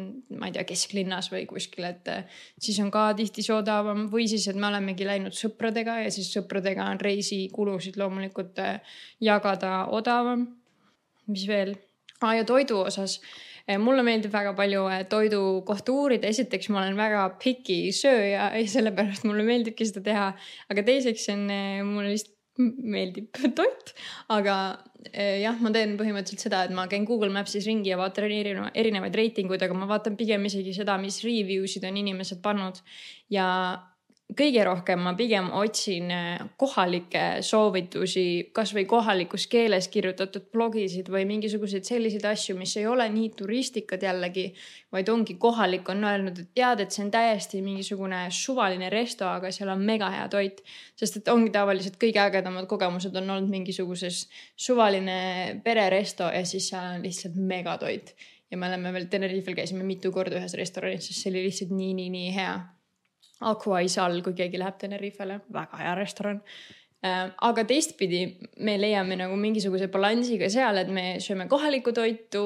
[0.41, 2.09] ma ei tea, kesklinnas või kuskil, et
[2.57, 6.31] siis on ka tihti see odavam või siis, et me olemegi läinud sõpradega ja siis
[6.33, 8.57] sõpradega on reisikulusid loomulikult
[9.21, 10.47] jagada odavam.
[11.29, 11.75] mis veel
[12.21, 12.33] ah,?
[12.33, 13.19] ja toidu osas
[13.77, 19.29] mulle meeldib väga palju toidu kohta uurida, esiteks ma olen väga picky sööja ja sellepärast
[19.29, 20.27] mulle meeldibki seda teha.
[20.73, 21.45] aga teiseks on,
[21.85, 23.93] mulle lihtsalt meeldib toit,
[24.35, 24.55] aga
[25.15, 29.15] jah, ma teen põhimõtteliselt seda, et ma käin Google Maps'is ringi ja vaatan erineva, erinevaid
[29.15, 32.81] reitinguid, aga ma vaatan pigem isegi seda, mis review sid on inimesed pannud.
[33.31, 33.47] Ja
[34.37, 41.87] kõige rohkem ma pigem otsin äh, kohalikke soovitusi, kasvõi kohalikus keeles kirjutatud blogisid või mingisuguseid
[41.87, 44.45] selliseid asju, mis ei ole nii turistikad jällegi,
[44.93, 49.51] vaid ongi kohalik on öelnud, et tead, et see on täiesti mingisugune suvaline resto, aga
[49.55, 50.63] seal on mega hea toit.
[50.99, 56.95] sest et ongi tavaliselt kõige ägedamad kogemused on olnud mingisuguses suvaline pereresto ja siis seal
[56.95, 58.15] on lihtsalt megatoit.
[58.51, 61.93] ja me oleme veel Tenerifel käisime mitu korda ühes restoranis, sest see oli lihtsalt nii,
[61.93, 62.59] nii, nii hea
[63.39, 66.41] Aqua Isal, kui keegi läheb Tenerifele, väga hea restoran.
[66.99, 68.25] Äh, aga teistpidi
[68.67, 72.41] me leiame nagu mingisuguse balansiga seal, et me sööme kohalikku toitu.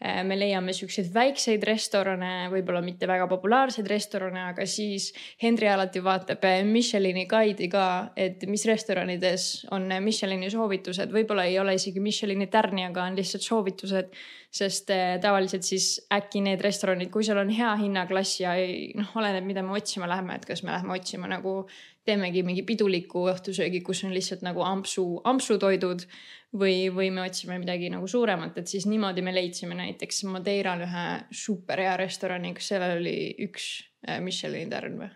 [0.00, 5.10] Äh, me leiame siukseid väikseid restorane, võib-olla mitte väga populaarseid restorane, aga siis
[5.42, 7.84] Henri alati vaatab äh, Michelini guide'i ka,
[8.16, 13.44] et mis restoranides on Michelini soovitused, võib-olla ei ole isegi Michelini tärni, aga on lihtsalt
[13.44, 14.16] soovitused
[14.50, 14.88] sest
[15.22, 19.62] tavaliselt siis äkki need restoranid, kui seal on hea hinnaklass ja ei noh, oleneb, mida
[19.62, 21.60] me otsima läheme, et kas me läheme otsima nagu
[22.08, 26.06] teemegi mingi piduliku õhtusöögi, kus on lihtsalt nagu ampsu, ampsutoidud
[26.56, 31.06] või, või me otsime midagi nagu suuremat, et siis niimoodi me leidsime näiteks Madeiral ühe
[31.30, 33.70] super hea restorani, kus sellel oli üks
[34.06, 35.10] eh, Michelini tärn või?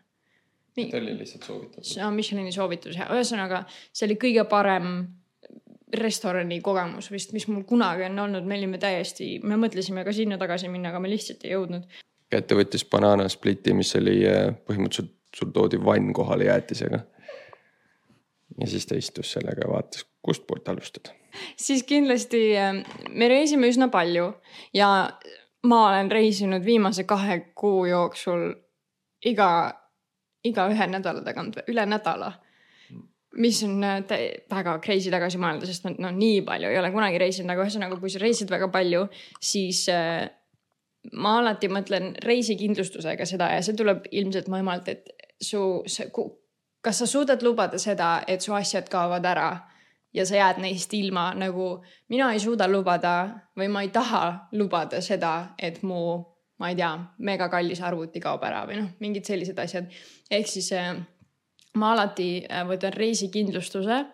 [0.77, 0.89] nii.
[0.91, 2.15] ta oli lihtsalt soovitatud.
[2.15, 4.97] Michelini soovitus ja ühesõnaga see oli kõige parem
[5.95, 10.39] restorani kogemus vist, mis mul kunagi on olnud, me olime täiesti, me mõtlesime ka sinna
[10.41, 11.87] tagasi minna, aga me lihtsalt ei jõudnud.
[12.35, 16.99] kätte võttis banana split'i, mis oli äh, põhimõtteliselt, sul toodi vann kohale jäätisega.
[18.61, 21.15] ja siis ta istus sellega ja vaatas, kustpoolt alustada.
[21.57, 24.33] siis kindlasti äh, me reisime üsna palju
[24.75, 25.11] ja
[25.65, 28.53] ma olen reisinud viimase kahe kuu jooksul
[29.25, 29.51] iga,
[30.45, 32.33] iga ühe nädala tagant, üle nädala
[33.37, 34.05] mis on äh,
[34.51, 38.13] väga crazy tagasi mõelda, sest no nii palju ei ole kunagi reisinud, aga ühesõnaga, kui
[38.13, 39.07] sa reisid väga palju,
[39.43, 40.29] siis äh,
[41.21, 45.85] ma alati mõtlen reisikindlustusega seda ja see tuleb ilmselt mu emalt, et su,
[46.85, 49.49] kas sa suudad lubada seda, et su asjad kaovad ära
[50.15, 53.15] ja sa jääd neist ilma, nagu mina ei suuda lubada
[53.59, 56.21] või ma ei taha lubada seda, et mu,
[56.61, 59.91] ma ei tea, megakallis arvuti kaob ära või noh, mingid sellised asjad.
[60.31, 60.95] ehk siis äh,
[61.81, 64.05] ma alati äh, võtan reisikindlustuse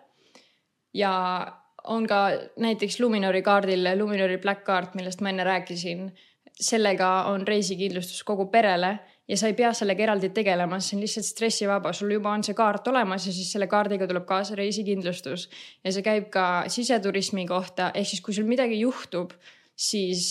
[0.97, 1.13] ja
[1.83, 2.23] on ka
[2.61, 6.11] näiteks Luminori kaardil Luminori Black Card, millest ma enne rääkisin.
[6.61, 11.27] sellega on reisikindlustus kogu perele ja sa ei pea sellega eraldi tegelema, see on lihtsalt
[11.27, 15.47] stressivaba, sul juba on see kaart olemas ja siis selle kaardiga tuleb kaasa reisikindlustus.
[15.83, 19.33] ja see käib ka siseturismi kohta, ehk siis kui sul midagi juhtub,
[19.75, 20.27] siis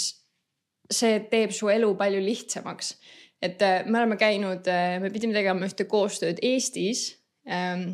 [0.90, 2.94] see teeb su elu palju lihtsamaks.
[3.42, 7.16] et äh, me oleme käinud, äh, me pidime tegema ühte koostööd Eestis
[7.48, 7.92] ähm,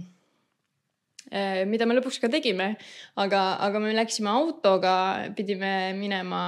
[1.66, 2.76] mida me lõpuks ka tegime,
[3.18, 4.96] aga, aga me läksime autoga,
[5.34, 6.42] pidime minema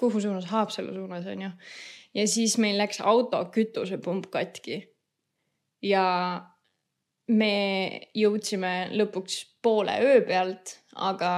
[0.00, 1.50] kuhu suunas, Haapsalu suunas on ju.
[2.14, 4.82] Ja siis meil läks auto kütusepump katki.
[5.82, 6.06] ja
[7.30, 7.54] me
[8.16, 11.30] jõudsime lõpuks poole öö pealt, aga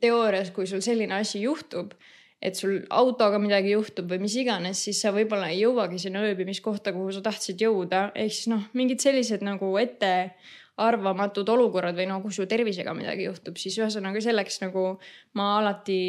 [0.00, 1.92] teoorias, kui sul selline asi juhtub,
[2.40, 6.94] et sul autoga midagi juhtub või mis iganes, siis sa võib-olla ei jõuagi sinna ööbimiskohta,
[6.96, 12.32] kuhu sa tahtsid jõuda, ehk siis noh, mingid sellised nagu ettearvamatud olukorrad või no kui
[12.34, 14.94] su tervisega midagi juhtub, siis ühesõnaga selleks nagu
[15.36, 16.00] ma alati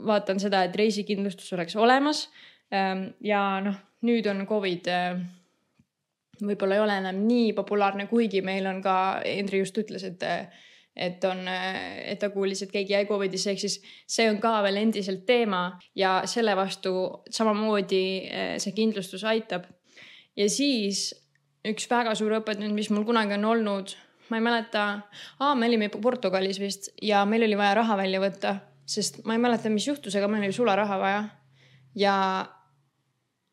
[0.00, 2.26] vaatan seda, et reisikindlustus oleks olemas.
[2.70, 5.22] Ehm, ja noh, nüüd on Covid ehm,
[6.40, 10.26] võib-olla ei ole enam nii populaarne, kuigi meil on ka, Hendri just ütles, et
[11.00, 13.76] et on, et ta kuulis, et keegi jäi Covidisse, ehk siis
[14.10, 15.62] see on ka veel endiselt teema
[15.96, 16.92] ja selle vastu
[17.30, 19.68] samamoodi eh, see kindlustus aitab.
[20.36, 21.10] ja siis
[21.66, 23.94] üks väga suur õppetund, mis mul kunagi on olnud,
[24.30, 24.84] ma ei mäleta,
[25.58, 28.54] me olime Portugalis vist ja meil oli vaja raha välja võtta,
[28.86, 31.24] sest ma ei mäleta, mis juhtus, aga meil oli sularaha vaja.
[31.94, 32.16] ja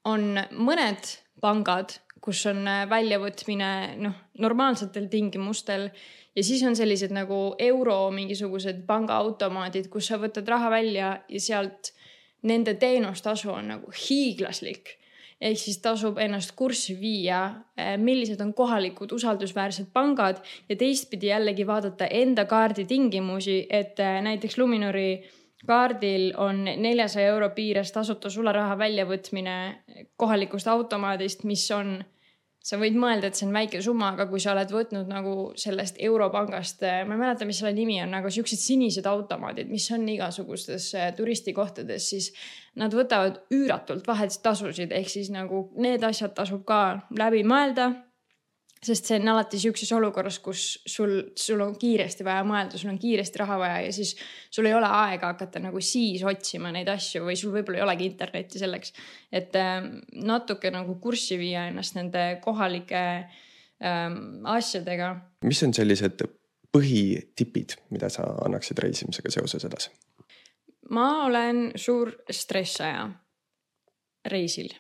[0.08, 1.10] on mõned
[1.42, 5.90] pangad, kus on väljavõtmine noh, normaalsetel tingimustel
[6.36, 11.94] ja siis on sellised nagu euro mingisugused pangaautomaadid, kus sa võtad raha välja ja sealt
[12.48, 14.98] nende teenustasu on nagu hiiglaslik.
[15.42, 17.40] ehk siis tasub ennast kurssi viia,
[18.02, 20.40] millised on kohalikud usaldusväärsed pangad
[20.70, 25.30] ja teistpidi jällegi vaadata enda kaardi tingimusi, et näiteks Luminori
[25.68, 29.58] kaardil on neljasaja euro piires tasuta sularaha väljavõtmine
[30.18, 31.98] kohalikust automaadist, mis on
[32.68, 36.02] sa võid mõelda, et see on väike summa, aga kui sa oled võtnud nagu sellest
[36.04, 40.04] Europangast, eh, ma ei mäleta, mis selle nimi on, nagu siuksed sinised automaadid, mis on
[40.12, 42.34] igasugustes eh, turistikohtades, siis
[42.76, 46.82] nad võtavad üüratult vahelisi tasusid, ehk siis nagu need asjad tasub ka
[47.16, 47.94] läbi mõelda
[48.88, 53.00] sest see on alati sihukeses olukorras, kus sul, sul on kiiresti vaja mõelda, sul on
[53.02, 54.14] kiiresti raha vaja ja siis
[54.54, 58.10] sul ei ole aega hakata nagu siis otsima neid asju või sul võib-olla ei olegi
[58.12, 58.94] internetti selleks.
[59.32, 59.82] et äh,
[60.24, 63.04] natuke nagu kurssi viia ennast nende kohalike
[63.84, 65.14] ähm, asjadega.
[65.44, 66.26] mis on sellised
[66.76, 69.94] põhitipid, mida sa annaksid reisimisega seoses edasi?
[70.90, 73.08] ma olen suur stressaja
[74.28, 74.72] reisil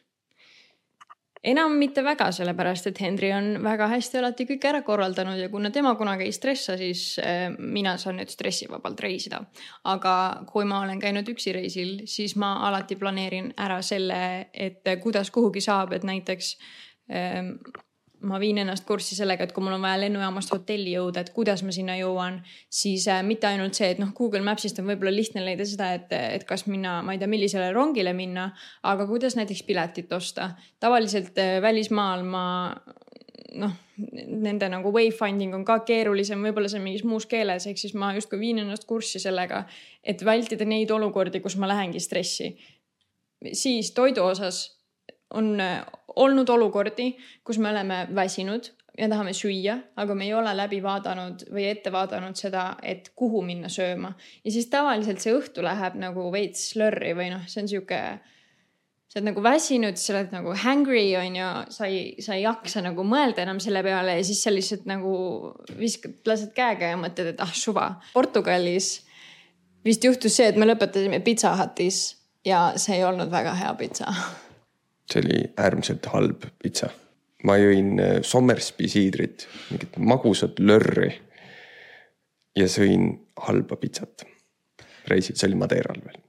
[1.43, 5.71] enam mitte väga, sellepärast et Henry on väga hästi alati kõik ära korraldanud ja kuna
[5.73, 9.43] tema kunagi ei stressa, siis äh, mina saan nüüd stressivabalt reisida.
[9.83, 15.31] aga kui ma olen käinud üksi reisil, siis ma alati planeerin ära selle, et kuidas
[15.31, 16.55] kuhugi saab, et näiteks
[17.11, 17.57] ähm,
[18.25, 21.61] ma viin ennast kurssi sellega, et kui mul on vaja lennujaamast hotelli jõuda, et kuidas
[21.65, 22.39] ma sinna jõuan,
[22.73, 26.13] siis äh, mitte ainult see, et noh, Google Maps'ist on võib-olla lihtne leida seda, et,
[26.39, 28.49] et kas minna, ma ei tea, millisele rongile minna,
[28.89, 30.51] aga kuidas näiteks piletit osta.
[30.79, 32.45] tavaliselt äh, välismaal ma
[33.57, 37.93] noh, nende nagu wayfinding on ka keerulisem, võib-olla see on mingis muus keeles, ehk siis
[37.97, 39.63] ma justkui viin ennast kurssi sellega,
[40.03, 42.55] et vältida neid olukordi, kus ma lähengi stressi.
[43.53, 44.76] siis toidu osas
[45.35, 45.81] on äh,
[46.15, 47.11] olnud olukordi,
[47.43, 51.91] kus me oleme väsinud ja tahame süüa, aga me ei ole läbi vaadanud või ette
[51.93, 54.13] vaadanud seda, et kuhu minna sööma.
[54.43, 57.99] ja siis tavaliselt see õhtu läheb nagu veits slurry või noh, see on sihuke,
[59.07, 62.81] sa oled nagu väsinud, sa oled nagu hangry on ju, sa ei, sa ei jaksa
[62.85, 65.13] nagu mõelda enam selle peale ja siis sa lihtsalt nagu
[65.77, 67.91] viskad, lased käega ja mõtled, et ah suva.
[68.17, 68.95] Portugalis
[69.85, 72.01] vist juhtus see, et me lõpetasime Pizza Hutis
[72.47, 74.09] ja see ei olnud väga hea pitsa
[75.07, 76.89] see oli äärmiselt halb pitsa.
[77.45, 81.11] ma jõin äh, Sommersby siidrit, mingit magusat lörri.
[82.55, 83.11] ja sõin
[83.47, 84.25] halba pitsat.
[85.07, 86.21] reisil, see oli Madeiral veel.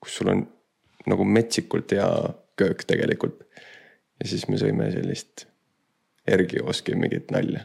[0.00, 0.46] kus sul on
[1.06, 2.10] nagu metsikult hea
[2.56, 3.44] köök tegelikult.
[4.20, 5.46] ja siis me sõime sellist
[6.28, 7.64] Ergioski mingit nalja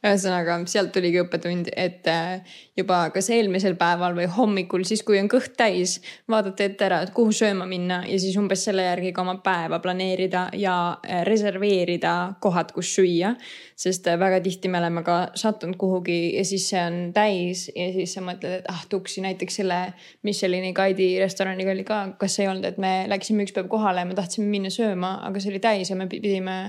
[0.00, 5.28] ühesõnaga, sealt tuligi õppetund, et äh, juba kas eelmisel päeval või hommikul, siis kui on
[5.30, 5.98] kõht täis,
[6.30, 9.80] vaadata ette ära, et kuhu sööma minna ja siis umbes selle järgi ka oma päeva
[9.84, 13.34] planeerida ja äh, reserveerida kohad, kus süüa.
[13.76, 17.90] sest äh, väga tihti me oleme ka sattunud kuhugi ja siis see on täis ja
[17.92, 19.82] siis sa mõtled, et ah tuksi näiteks selle
[20.22, 24.08] Michelini guide'i restoraniga oli ka, kas ei olnud, et me läksime üks päev kohale ja
[24.08, 26.60] me tahtsime minna sööma, aga see oli täis ja me pidime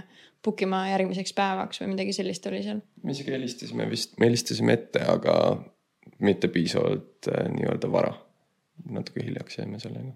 [0.43, 2.81] book ima järgmiseks päevaks või midagi sellist oli seal.
[3.03, 5.35] me isegi helistasime vist, me helistasime ette, aga
[6.19, 8.13] mitte piisavalt äh, nii-öelda vara.
[8.89, 10.13] natuke hiljaks jäime sellega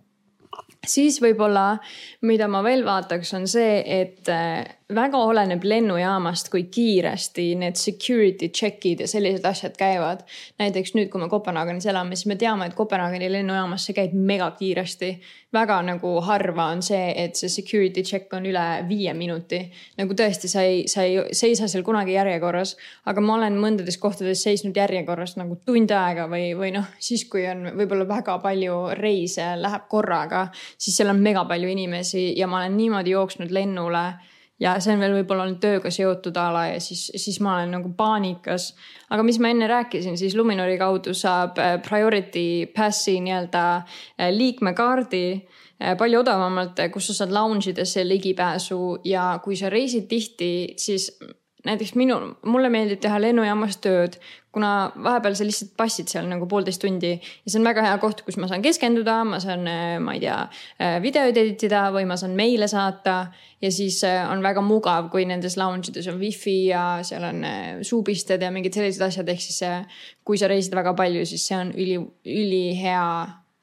[0.87, 1.79] siis võib-olla,
[2.25, 8.51] mida ma veel vaataks, on see, et äh, väga oleneb lennujaamast, kui kiiresti need security
[8.53, 10.19] check'id ja sellised asjad käivad.
[10.59, 14.51] näiteks nüüd, kui me Kopenhaagenis elame, siis me teame, et Kopenhaageni lennujaamas see käib mega
[14.51, 15.09] kiiresti.
[15.53, 19.71] väga nagu harva on see, et see security check on üle viie minuti.
[19.97, 22.77] nagu tõesti, sa ei, sa ei seisa seal kunagi järjekorras.
[23.05, 27.47] aga ma olen mõndades kohtades seisnud järjekorras nagu tund aega või, või noh, siis kui
[27.47, 32.61] on võib-olla väga palju reise läheb korraga, siis seal on mega palju inimesi ja ma
[32.61, 34.05] olen niimoodi jooksnud lennule
[34.59, 37.75] ja see on veel võib-olla olnud tööga seotud a la ja siis, siis ma olen
[37.77, 38.71] nagu paanikas.
[39.09, 45.25] aga mis ma enne rääkisin, siis Luminori kaudu saab äh, priority pass'i nii-öelda äh, liikmekaardi
[45.35, 51.11] äh, palju odavamalt, kus sa saad lounge idesse ligipääsu ja kui sa reisid tihti, siis
[51.65, 54.17] näiteks minu, mulle meeldib teha lennujaamas tööd,
[54.55, 54.69] kuna
[55.03, 58.37] vahepeal sa lihtsalt passid seal nagu poolteist tundi ja see on väga hea koht, kus
[58.39, 60.37] ma saan keskenduda, ma saan, äh, ma ei tea,
[60.79, 63.15] äh, videoid editida või ma saan meile saata.
[63.61, 67.41] ja siis äh, on väga mugav, kui nendes lounge ides on wifi ja seal on
[67.81, 69.59] suupisted ja mingid sellised asjad, ehk siis
[70.23, 73.07] kui sa reisid väga palju, siis see on üli, ülihea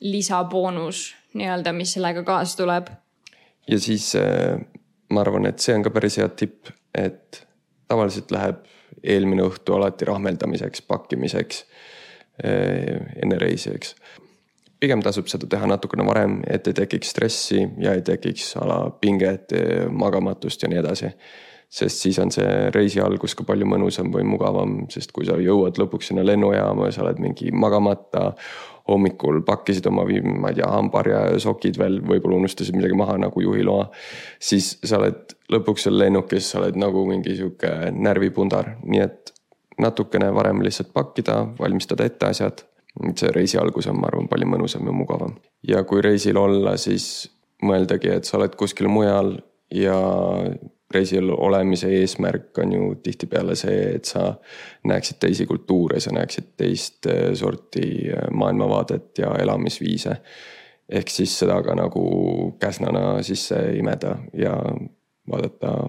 [0.03, 2.91] lisaboonus nii-öelda, mis sellega kaasa tuleb.
[3.71, 4.13] ja siis
[5.13, 7.45] ma arvan, et see on ka päris hea tipp, et
[7.93, 8.65] tavaliselt läheb
[9.03, 11.63] eelmine õhtu alati rahmeldamiseks, pakkimiseks
[12.45, 13.95] eh, enne reisi, eks.
[14.83, 19.55] pigem tasub seda teha natukene varem, et ei tekiks stressi ja ei tekiks ala pinget,
[19.91, 21.13] magamatust ja nii edasi.
[21.73, 25.79] sest siis on see reisi algus ka palju mõnusam või mugavam, sest kui sa jõuad
[25.81, 28.33] lõpuks sinna lennujaama ja sa oled mingi magamata.
[28.89, 33.45] Hommikul pakkisid oma, ma ei tea, hambaharja ja sokid veel, võib-olla unustasid midagi maha nagu
[33.45, 33.87] juhiloa.
[34.41, 39.33] siis sa oled lõpuks seal lennukis, sa oled nagu mingi sihuke närvipundar, nii et
[39.81, 42.67] natukene varem lihtsalt pakkida, valmistada ette asjad.
[43.17, 45.39] see reisi algus on, ma arvan, palju mõnusam ja mugavam.
[45.69, 47.31] ja kui reisil olla, siis
[47.63, 49.39] mõeldagi, et sa oled kuskil mujal
[49.71, 49.97] ja
[50.95, 54.35] reisil olemise eesmärk on ju tihtipeale see, et sa
[54.89, 60.17] näeksid teisi kultuure, sa näeksid teist eh, sorti eh, maailmavaadet ja elamisviise.
[60.93, 62.03] ehk siis seda ka nagu
[62.61, 64.57] käsnana sisse imeda ja
[65.31, 65.89] vaadata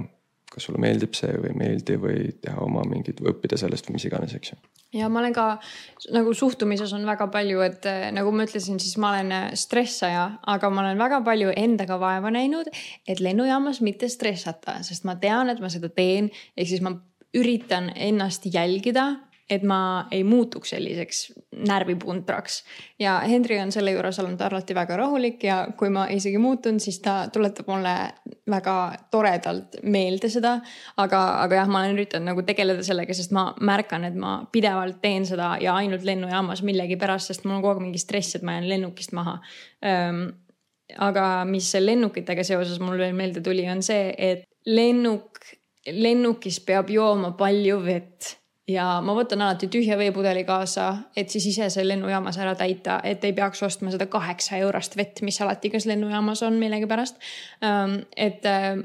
[0.54, 4.08] kas sulle meeldib see või ei meeldi või teha oma mingid õppida sellest või mis
[4.10, 4.60] iganes, eks ju.
[5.00, 5.48] ja ma olen ka
[6.16, 10.28] nagu suhtumises on väga palju, et eh, nagu ma ütlesin, siis ma olen eh, stressaja,
[10.56, 12.70] aga ma olen väga palju endaga vaeva näinud,
[13.08, 16.96] et lennujaamas mitte stressata, sest ma tean, et ma seda teen, ehk siis ma
[17.34, 19.16] üritan ennast jälgida
[19.50, 21.34] et ma ei muutuks selliseks
[21.68, 22.64] närvipuntraks.
[23.00, 27.00] ja Henri on selle juures olnud alati väga rahulik ja kui ma isegi muutun, siis
[27.04, 27.96] ta tuletab mulle
[28.50, 28.76] väga
[29.12, 30.60] toredalt meelde seda.
[30.98, 35.02] aga, aga jah, ma olen üritanud nagu tegeleda sellega, sest ma märkan, et ma pidevalt
[35.02, 38.58] teen seda ja ainult lennujaamas millegipärast, sest mul on kogu aeg mingi stress, et ma
[38.58, 39.40] jään lennukist maha
[41.00, 45.40] aga mis lennukitega seoses mul veel meelde tuli, on see, et lennuk,
[45.90, 48.38] lennukis peab jooma palju vett
[48.68, 53.24] ja ma võtan alati tühja veepudeli kaasa, et siis ise see lennujaamas ära täita, et
[53.28, 57.20] ei peaks ostma seda kaheksa eurost vett, mis alati kas lennujaamas on millegipärast.
[57.64, 58.78] Ähm, et äh,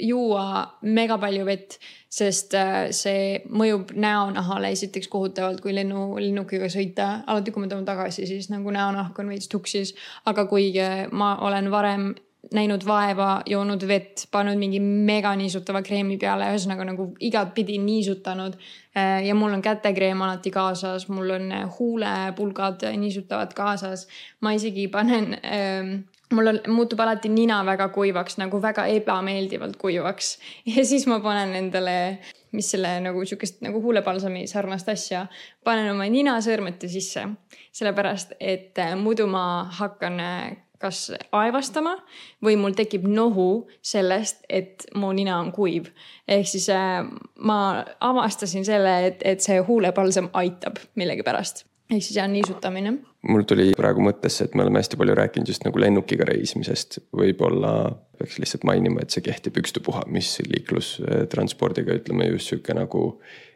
[0.00, 1.78] juua mega palju vett,
[2.12, 7.22] sest äh, see mõjub näonahale esiteks kohutavalt, kui lennu, lennukiga sõita.
[7.26, 9.94] alati, kui ma tulen tagasi, siis nagu näonahk on veits tuksis,
[10.24, 10.72] aga kui
[11.12, 12.12] ma olen varem
[12.50, 18.56] näinud vaeva, joonud vett, pannud mingi mega niisutava kreemi peale, ühesõnaga nagu igatpidi niisutanud.
[18.96, 24.08] Äh, ja mul on kätekreem alati kaasas, mul on äh, huulepulgad niisutavad kaasas.
[24.40, 25.94] ma isegi panen ähm,
[26.32, 30.38] mul on, muutub alati nina väga kuivaks, nagu väga ebameeldivalt kuivaks
[30.74, 32.18] ja siis ma panen endale,
[32.52, 35.26] mis selle nagu sihukest nagu huulepalsami sarnast asja,
[35.64, 37.28] panen oma ninasõrmete sisse.
[37.72, 40.20] sellepärast, et äh, muidu ma hakkan
[40.82, 41.96] kas aevastama
[42.44, 45.92] või mul tekib nohu sellest, et mu nina on kuiv.
[46.28, 47.02] ehk siis äh,
[47.38, 47.58] ma
[48.00, 52.98] avastasin selle, et, et see huulepalsam aitab millegipärast ehk siis jah, niisutamine.
[53.28, 57.74] Mul tuli praegu mõttesse, et me oleme hästi palju rääkinud just nagu lennukiga reisimisest, võib-olla
[58.18, 63.06] peaks lihtsalt mainima, et see kehtib ükstapuha, mis liiklustranspordiga ütleme just sihuke nagu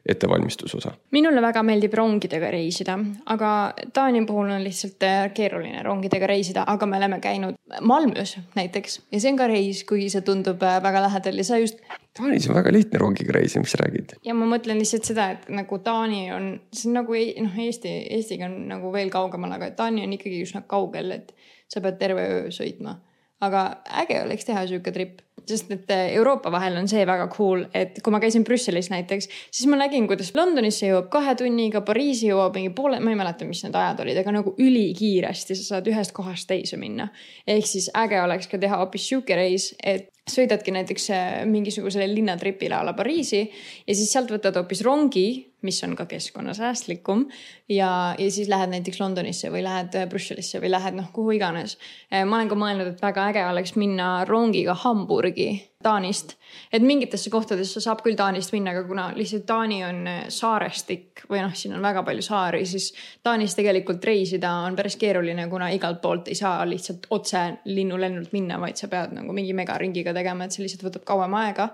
[0.09, 0.93] ettevalmistusosa.
[1.11, 3.51] minule väga meeldib rongidega reisida, aga
[3.93, 9.21] Taani puhul on lihtsalt äh, keeruline rongidega reisida, aga me oleme käinud Malmös näiteks ja
[9.21, 11.83] see on ka reis, kuigi see tundub äh, väga lähedal ja sa just.
[12.17, 14.15] Taanis on väga lihtne rongiga reisida, mis sa räägid?
[14.25, 18.47] ja ma mõtlen lihtsalt seda, et nagu Taani on, see on nagu noh, Eesti, Eestiga
[18.47, 21.35] on nagu veel kaugemal, aga Taani on ikkagi üsna kaugel, et
[21.73, 23.01] sa pead terve öö sõitma.
[23.41, 27.65] aga äge oleks teha sihuke trip sest et äh, Euroopa vahel on see väga cool,
[27.75, 32.31] et kui ma käisin Brüsselis näiteks, siis ma nägin, kuidas Londonisse jõuab kahe tunniga, Pariisi
[32.33, 35.91] jõuab mingi poole, ma ei mäleta, mis need ajad olid, aga nagu ülikiiresti sa saad
[35.93, 37.09] ühest kohast teise minna.
[37.47, 42.81] ehk siis äge oleks ka teha hoopis sihuke reis, et sõidadki näiteks äh, mingisugusele linnatripile
[42.81, 43.45] a la Pariisi
[43.87, 45.29] ja siis sealt võtad hoopis rongi,
[45.67, 47.27] mis on ka keskkonnasäästlikum.
[47.69, 51.79] ja, ja siis lähed näiteks Londonisse või lähed äh, Brüsselisse või lähed noh, kuhu iganes.
[52.13, 55.51] ma olen ka mõelnud, et väga äge oleks minna rongiga Hamburgi
[55.87, 56.33] Taanist.
[56.73, 61.43] et mingitesse kohtadesse saab küll Taanist minna, aga kuna lihtsalt Taani on äh, saarestik või
[61.45, 62.89] noh, siin on väga palju saari, siis
[63.23, 68.59] Taanis tegelikult reisida on päris keeruline, kuna igalt poolt ei saa lihtsalt otse linnulennult minna,
[68.63, 71.71] vaid sa pead nagu mingi megaringiga tegema, et see lihtsalt võtab kauem aega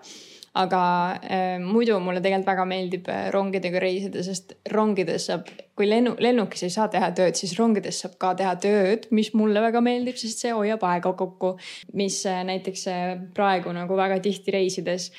[0.52, 0.82] aga
[1.24, 5.48] äh, muidu mulle tegelikult väga meeldib äh, rongidega reisida, sest rongides saab,
[5.78, 9.62] kui lennu, lennukis ei saa teha tööd, siis rongides saab ka teha tööd, mis mulle
[9.64, 11.54] väga meeldib, sest see hoiab aega kokku.
[11.96, 15.10] mis äh, näiteks äh, praegu nagu väga tihti reisides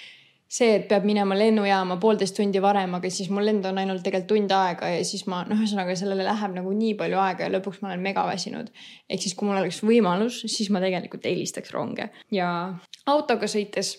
[0.53, 4.29] see, et peab minema lennujaama poolteist tundi varem, aga siis mul lend on ainult tegelikult
[4.29, 7.81] tund aega ja siis ma noh, ühesõnaga sellele läheb nagu nii palju aega ja lõpuks
[7.81, 8.69] ma olen megaväsinud.
[9.09, 12.09] ehk siis, kui mul oleks võimalus, siis ma tegelikult eelistaks ronge.
[12.31, 12.47] Ja
[13.09, 13.95] autoga sõites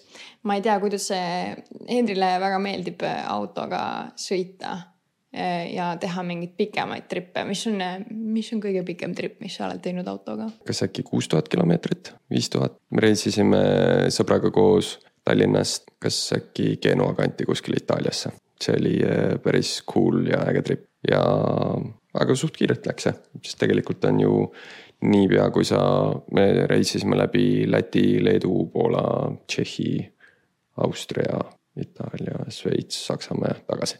[0.46, 1.54] ma ei tea, kuidas see,
[1.88, 3.80] Hendrile väga meeldib autoga
[4.20, 4.76] sõita
[5.32, 9.66] eh, ja teha mingeid pikemaid trippe, mis on, mis on kõige pikem trip, mis sa
[9.66, 10.46] oled teinud autoga?
[10.68, 13.64] kas äkki kuus tuhat kilomeetrit, viis tuhat, me reisisime
[14.14, 18.30] sõbraga koos Tallinnast, kas äkki Genua kanti kuskile Itaaliasse.
[18.64, 21.20] see oli äh, päris cool ja äge trip ja,
[22.14, 24.36] aga suht kiirelt läks see, sest tegelikult on ju
[25.04, 25.80] niipea, kui sa,
[26.32, 29.04] me reisisime läbi Läti, Leedu, Poola,
[29.46, 29.90] Tšehhi,
[30.86, 31.42] Austria,
[31.80, 33.96] Itaalia, Šveits, Saksamaa ja tagasi.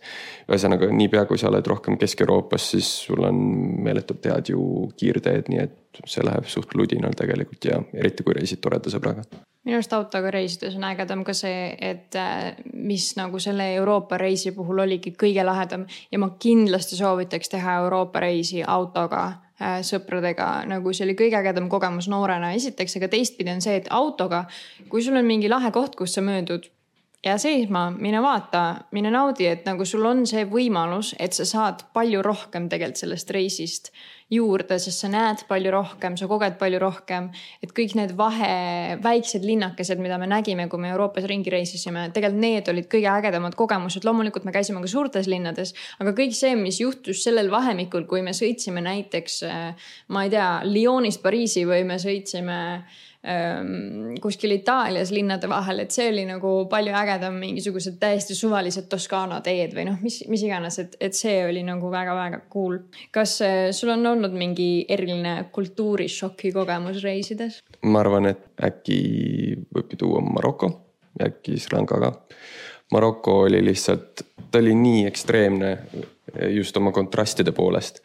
[0.46, 3.40] ühesõnaga niipea, kui sa oled rohkem Kesk-Euroopas, siis sul on
[3.82, 4.66] meeletult head ju
[5.00, 9.26] kiirteed, nii et see läheb suht ludinal tegelikult ja eriti kui reisid toreda sõbraga.
[9.64, 14.52] minu arust autoga reisides on ägedam ka see, et äh, mis nagu selle Euroopa reisi
[14.52, 19.24] puhul oligi kõige lahedam ja ma kindlasti soovitaks teha Euroopa reisi autoga
[19.58, 23.90] äh, sõpradega, nagu see oli kõige ägedam kogemus noorena, esiteks, aga teistpidi on see, et
[23.90, 24.44] autoga,
[24.88, 26.70] kui sul on mingi lahe koht, kus sa möödud
[27.24, 31.86] jää seisma, mine vaata, mine naudi, et nagu sul on see võimalus, et sa saad
[31.96, 33.90] palju rohkem tegelikult sellest reisist
[34.32, 37.30] juurde, sest sa näed palju rohkem, sa koged palju rohkem.
[37.62, 42.40] et kõik need vahe, väiksed linnakesed, mida me nägime, kui me Euroopas ringi reisisime, tegelikult
[42.40, 44.04] need olid kõige ägedamad kogemused.
[44.04, 48.32] loomulikult me käisime ka suurtes linnades, aga kõik see, mis juhtus sellel vahemikul, kui me
[48.32, 49.42] sõitsime näiteks,
[50.08, 52.60] ma ei tea, Lyonist Pariisi või me sõitsime
[54.20, 59.72] kuskil Itaalias linnade vahel, et see oli nagu palju ägedam, mingisugused täiesti suvalised Toskaana teed
[59.76, 62.78] või noh, mis, mis iganes, et, et see oli nagu väga-väga cool.
[63.14, 67.62] kas äh, sul on olnud mingi eriline kultuurishoki kogemus reisides?
[67.88, 68.98] ma arvan, et äkki
[69.72, 70.70] võibki tuua Maroko
[71.18, 72.12] ja äkki Sri Lanka ka.
[72.92, 74.20] Maroko oli lihtsalt,
[74.50, 75.70] ta oli nii ekstreemne
[76.52, 78.02] just oma kontrastide poolest.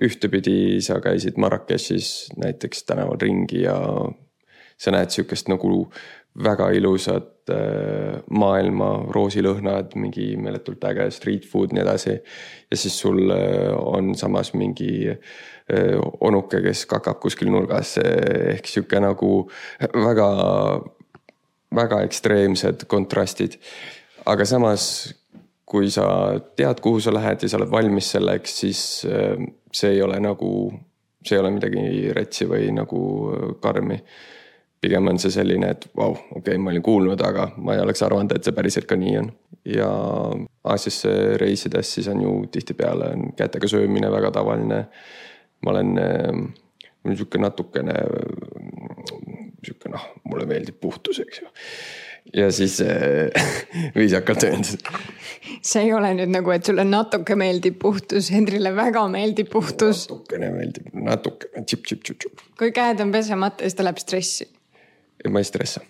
[0.00, 3.76] ühtepidi sa käisid Marrakechis näiteks tänaval ringi ja
[4.82, 5.70] sa näed sihukest nagu
[6.42, 12.16] väga ilusat äh, maailma, roosilõhnad, mingi meeletult äge street food, nii edasi.
[12.70, 19.00] ja siis sul äh, on samas mingi äh, onuke, kes kakab kuskil nurgas ehk sihuke
[19.00, 19.32] nagu
[19.92, 20.28] väga,
[21.74, 23.60] väga ekstreemsed kontrastid.
[24.26, 25.14] aga samas,
[25.66, 28.80] kui sa tead, kuhu sa lähed ja sa oled valmis selleks, siis
[29.72, 30.50] see ei ole nagu,
[31.24, 33.00] see ei ole midagi rätsi või nagu
[33.60, 34.00] karmi
[34.82, 37.82] pigem on see selline, et vau wow,, okei okay,, ma olin kuulnud, aga ma ei
[37.84, 39.30] oleks arvanud, et see päriselt ka nii on.
[39.68, 39.88] ja
[40.72, 44.84] Aasiasse reisides siis on ju tihtipeale on kätega söömine väga tavaline.
[45.62, 45.92] ma olen,
[47.04, 47.94] on sihuke natukene,
[49.62, 51.52] sihuke noh, mulle meeldib puhtus, eks ju
[52.34, 53.46] ja siis äh,
[53.98, 54.78] viisakalt öeldes.
[55.62, 60.08] see ei ole nüüd nagu, et sulle natuke meeldib puhtus, Hendrile väga meeldib puhtus.
[60.08, 62.42] natukene meeldib, natukene, tšip-tšip-tšip.
[62.58, 64.48] kui käed on pesemata, siis ta läheb stressi
[65.30, 65.82] ma ei stressa.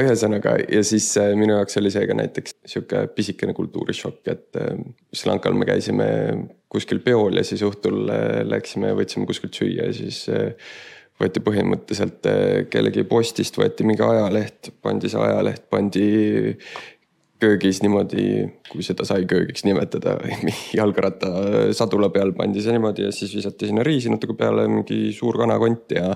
[0.00, 4.78] Ühesõnaga ja siis äh, minu jaoks oli see ka näiteks sihuke pisikene kultuurishokk, et äh,
[5.12, 6.06] Sri Lankal me käisime
[6.70, 10.24] kuskil peol ja siis õhtul äh, läksime, võtsime kuskilt süüa ja siis
[11.20, 12.24] võeti põhimõtteliselt
[12.72, 16.06] kellegi postist võeti mingi ajaleht, pandi see ajaleht, pandi
[17.40, 18.24] köögis niimoodi,
[18.70, 20.16] kui seda sai köögiks nimetada,
[20.78, 25.96] jalgrattasadula peal pandi see niimoodi ja siis visati sinna riisi natuke peale, mingi suur kanakont
[25.96, 26.14] ja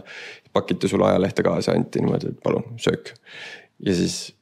[0.53, 3.15] pakiti sulle ajalehte kaasa, anti niimoodi, et palun söök.
[3.85, 4.35] ja siis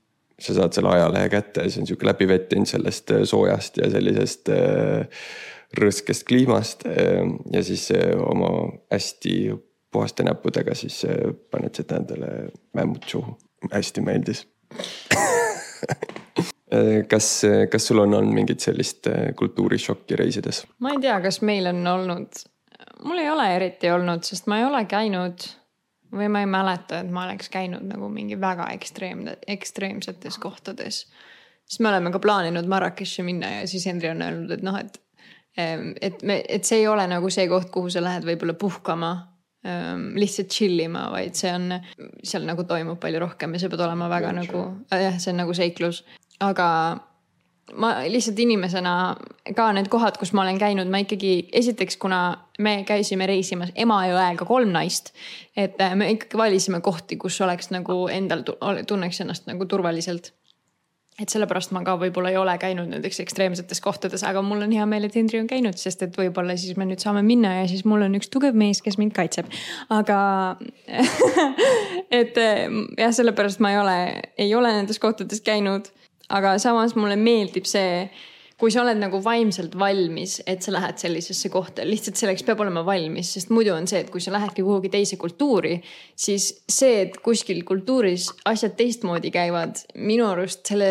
[0.43, 4.51] sa saad selle ajalehe kätte ja see on sihuke läbivettinud sellest äh, soojast ja sellisest
[4.53, 5.23] äh,
[5.79, 6.87] rõskest kliimast.
[6.89, 7.23] Äh,
[7.55, 7.89] ja siis
[8.27, 8.51] oma
[8.93, 9.37] hästi
[9.93, 11.03] puhaste näppudega siis
[11.53, 12.33] paned seda endale
[12.75, 13.37] mämmut suhu,
[13.73, 14.47] hästi meeldis
[17.09, 20.65] kas, kas sul on olnud mingit sellist äh, kultuurishokki reisides?
[20.79, 22.45] ma ei tea, kas meil on olnud,
[23.05, 25.49] mul ei ole eriti olnud, sest ma ei ole käinud
[26.13, 31.07] või ma ei mäleta, et ma oleks käinud nagu mingi väga ekstreemne, ekstreemsetes kohtades.
[31.67, 34.99] sest me oleme ka plaaninud Marrakechi minna ja siis Henri on öelnud, et noh, et
[35.57, 39.11] et me, et see ei ole nagu see koht, kuhu sa lähed võib-olla puhkama
[40.17, 41.77] lihtsalt chill ima, vaid see on,
[42.27, 45.39] seal nagu toimub palju rohkem ja sa pead olema väga ja, nagu, jah, see on
[45.39, 46.01] nagu seiklus
[46.43, 46.69] aga
[47.79, 48.93] ma lihtsalt inimesena
[49.57, 52.21] ka need kohad, kus ma olen käinud, ma ikkagi esiteks, kuna
[52.63, 55.13] me käisime reisimas Emajõega kolm naist.
[55.57, 58.45] et äh, me ikkagi valisime kohti, kus oleks nagu endal
[58.87, 60.33] tunneks ennast nagu turvaliselt.
[61.21, 64.87] et sellepärast ma ka võib-olla ei ole käinud nendeks ekstreemsetes kohtades, aga mul on hea
[64.89, 67.85] meel, et Henri on käinud, sest et võib-olla siis me nüüd saame minna ja siis
[67.85, 69.49] mul on üks tugev mees, kes mind kaitseb.
[69.89, 70.21] aga
[72.21, 72.69] et äh,
[72.99, 73.99] jah, sellepärast ma ei ole,
[74.37, 75.93] ei ole nendes kohtades käinud
[76.29, 78.11] aga samas mulle meeldib see
[78.63, 82.85] kui sa oled nagu vaimselt valmis, et sa lähed sellisesse kohta, lihtsalt selleks peab olema
[82.87, 85.81] valmis, sest muidu on see, et kui sa lähedki kuhugi teise kultuuri,
[86.15, 90.91] siis see, et kuskil kultuuris asjad teistmoodi käivad, minu arust selle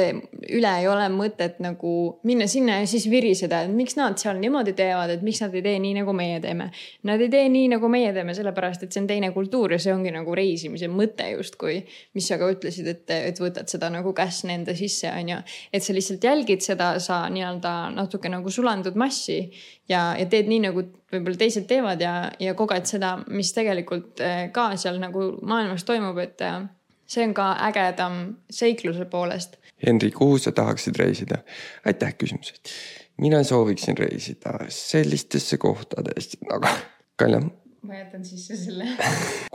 [0.51, 1.93] üle ei ole mõtet nagu
[2.27, 5.63] minna sinna ja siis viriseda, et miks nad seal niimoodi teevad, et miks nad ei
[5.69, 6.67] tee nii, nagu meie teeme.
[7.07, 9.95] Nad ei tee nii, nagu meie teeme, sellepärast et see on teine kultuur ja see
[9.95, 11.79] ongi nagu reisimise mõte justkui,
[12.19, 15.41] mis sa ka ütlesid, et, et võtad seda nagu käss nende sisse, on ju.
[15.71, 19.51] et sa lihtsalt jälgid seda, sa nii-öelda nii-öelda natuke nagu sulandud massi
[19.89, 24.51] ja, ja teed nii, nagu võib-olla teised teevad ja, ja koged seda, mis tegelikult eh,
[24.51, 26.61] ka seal nagu maailmas toimub, et eh,
[27.07, 29.57] see on ka ägedam seikluse poolest.
[29.85, 31.41] Henri, kuhu sa tahaksid reisida?
[31.85, 32.69] aitäh küsimuse eest.
[33.17, 36.67] mina sooviksin reisida sellistesse kohtadesse nagu,
[37.15, 37.41] Kalja.
[38.01, 38.87] Jätan sisse selle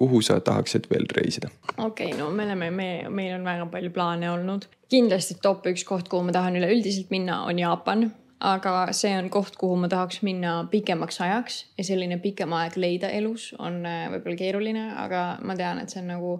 [0.00, 1.50] kuhu sa tahaksid veel reisida?
[1.76, 4.68] okei okay,, no me oleme, me, meil on väga palju plaane olnud.
[4.92, 8.08] kindlasti top üks koht, kuhu ma tahan üleüldiselt minna, on Jaapan
[8.46, 13.08] aga see on koht, kuhu ma tahaks minna pikemaks ajaks ja selline pikem aeg leida
[13.16, 16.32] elus on äh, võib-olla keeruline, aga ma tean, et see on nagu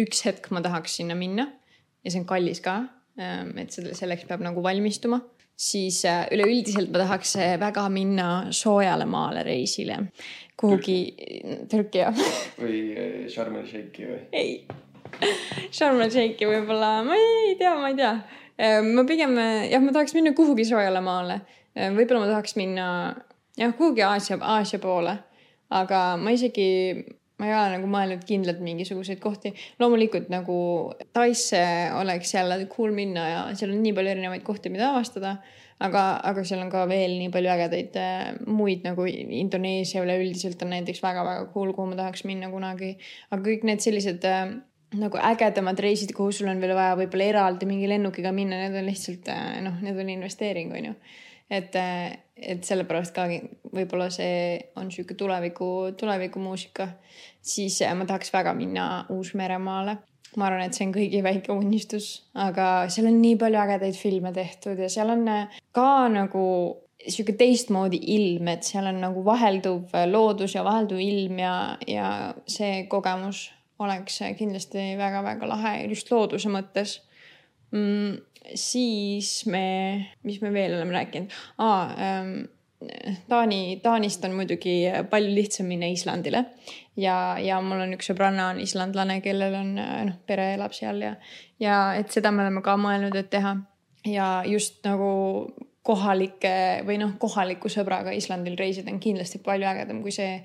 [0.00, 1.46] üks hetk ma tahaks sinna minna
[2.04, 2.82] ja see on kallis ka.
[3.14, 5.20] Ähm, et selleks peab nagu valmistuma,
[5.56, 9.98] siis äh, üleüldiselt ma tahaks äh, väga minna soojale maale reisile,
[10.60, 10.98] kuhugi
[11.70, 12.24] Türki jah.
[12.60, 14.22] või Sharm el Sheikhi või?
[14.32, 14.56] ei,
[15.70, 18.16] Sharm el Sheikhi võib-olla, ma ei tea, ma ei tea
[18.58, 21.40] Ehm, ma pigem jah, ma tahaks minna kuhugi soojale maale.
[21.74, 22.86] Ehm, võib-olla ma tahaks minna
[23.58, 25.18] jah, kuhugi Aasia, Aasia poole.
[25.74, 27.02] aga ma isegi,
[27.44, 29.52] ma ei ole nagu mõelnud kindlalt mingisuguseid kohti.
[29.80, 30.56] loomulikult nagu
[31.12, 31.60] Taisse
[32.00, 35.36] oleks jälle cool minna ja seal on nii palju erinevaid kohti, mida avastada.
[35.84, 40.70] aga, aga seal on ka veel nii palju ägedaid äh, muid nagu Indoneesia üleüldiselt on
[40.72, 42.94] näiteks väga-väga cool, kuhu ma tahaks minna kunagi.
[43.30, 44.54] aga kõik need sellised äh,
[44.94, 48.88] nagu ägedamad reisid, kuhu sul on veel vaja võib-olla eraldi mingi lennukiga minna, need on
[48.88, 50.96] lihtsalt äh, noh, need on investeering, on ju.
[51.50, 53.26] Et, äh, et sellepärast ka
[53.74, 56.88] võib-olla see on sihuke tuleviku, tulevikumuusika.
[57.42, 59.96] siis äh, ma tahaks väga minna Uus-Meremaale.
[60.36, 64.32] ma arvan, et see on kõigi väike unistus, aga seal on nii palju ägedaid filme
[64.34, 65.28] tehtud ja seal on
[65.70, 66.46] ka nagu
[67.06, 71.54] sihuke teistmoodi ilm, et seal on nagu vahelduv loodus ja vahelduv ilm ja,
[71.86, 72.08] ja
[72.50, 73.46] see kogemus
[73.82, 76.98] oleks kindlasti väga-väga lahe just looduse mõttes
[77.74, 78.18] mm,.
[78.54, 79.66] Siis me,
[80.22, 81.94] mis me veel oleme rääkinud ah,?
[81.98, 82.34] Ähm,
[83.30, 86.42] Taani, Taanist on muidugi palju lihtsam minna Islandile
[87.00, 91.14] ja, ja mul on üks sõbranna on islandlane, kellel on noh, pere elab seal ja,
[91.62, 93.54] ja et seda me oleme ka mõelnud, et teha
[94.04, 95.08] ja just nagu
[95.84, 96.50] kohalike
[96.88, 100.38] või noh, kohaliku sõbraga Islandil reisida on kindlasti palju ägedam kui see,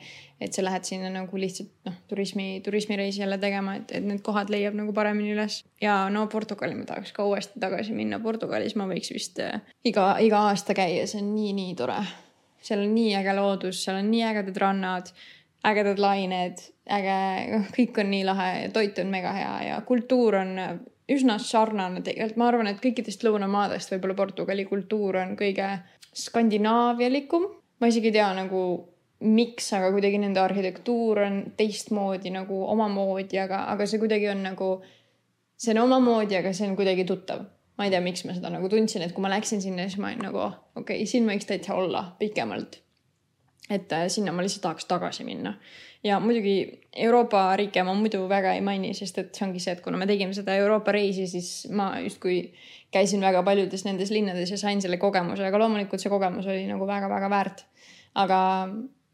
[0.43, 4.51] et sa lähed sinna nagu lihtsalt noh, turismi, turismireisi jälle tegema, et, et need kohad
[4.51, 5.61] leiab nagu paremini üles.
[5.79, 8.19] ja no Portugali ma tahaks ka uuesti tagasi minna.
[8.19, 12.01] Portugalis ma võiks vist äh, iga, iga aasta käia, see on nii-nii tore.
[12.59, 15.15] seal on nii äge loodus, seal on nii ägedad rannad,
[15.71, 16.67] ägedad lained,
[16.99, 17.19] äge,
[17.79, 20.57] kõik on nii lahe toit on mega hea ja kultuur on
[21.13, 25.67] üsna sarnane tegelikult, ma arvan, et kõikidest lõunamaadest võib-olla Portugali kultuur on kõige
[26.15, 27.47] skandinaavialikum.
[27.79, 28.61] ma isegi ei tea nagu
[29.19, 34.69] miks, aga kuidagi nende arhitektuur on teistmoodi nagu omamoodi, aga, aga see kuidagi on nagu,
[35.59, 37.45] see on omamoodi, aga see on kuidagi tuttav.
[37.79, 40.09] ma ei tea, miks ma seda nagu tundsin, et kui ma läksin sinna, siis ma
[40.11, 42.81] olin nagu okei okay,, siin võiks täitsa olla pikemalt.
[43.69, 45.55] et äh, sinna ma lihtsalt tahaks tagasi minna
[46.03, 49.81] ja muidugi Euroopa riike ma muidu väga ei maini, sest et see ongi see, et
[49.85, 52.39] kuna me tegime seda Euroopa reisi, siis ma justkui
[52.93, 56.87] käisin väga paljudes nendes linnades ja sain selle kogemuse, aga loomulikult see kogemus oli nagu
[56.87, 57.65] väga-väga väärt.
[58.15, 58.39] aga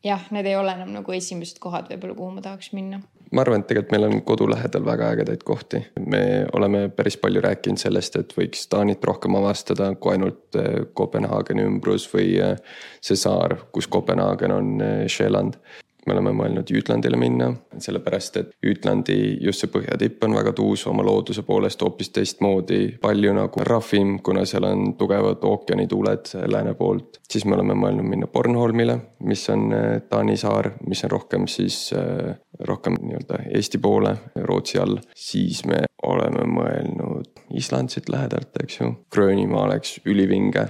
[0.06, 3.02] jah, need ei ole enam nagu esimesed kohad võib-olla, kuhu ma tahaks minna
[3.36, 5.82] ma arvan, et tegelikult meil on kodu lähedal väga ägedaid kohti.
[6.00, 11.66] me oleme päris palju rääkinud sellest, et võiks Taanit rohkem avastada kui ainult eh, Kopenhaageni
[11.66, 12.56] ümbrus või eh,
[13.02, 14.72] see saar, kus Kopenhaagen on,
[15.08, 15.60] Sjælland.
[16.06, 17.50] Eh, me oleme mõelnud Jütlandile minna,
[17.82, 23.34] sellepärast et Jütlandi just see põhjatipp on väga tuus oma looduse poolest hoopis teistmoodi, palju
[23.34, 27.20] nagu rahvim, kuna seal on tugevad ookeanituuled lääne poolt.
[27.30, 31.94] siis me oleme mõelnud minna Bornholmile, mis on äh, Taani saar, mis on rohkem siis,
[31.94, 35.00] äh, rohkem nii-öelda Eesti poole, Rootsi all.
[35.16, 38.92] siis me oleme mõelnud Island siit lähedalt, eks ju.
[39.12, 40.68] Gröönimaa oleks ülivinge,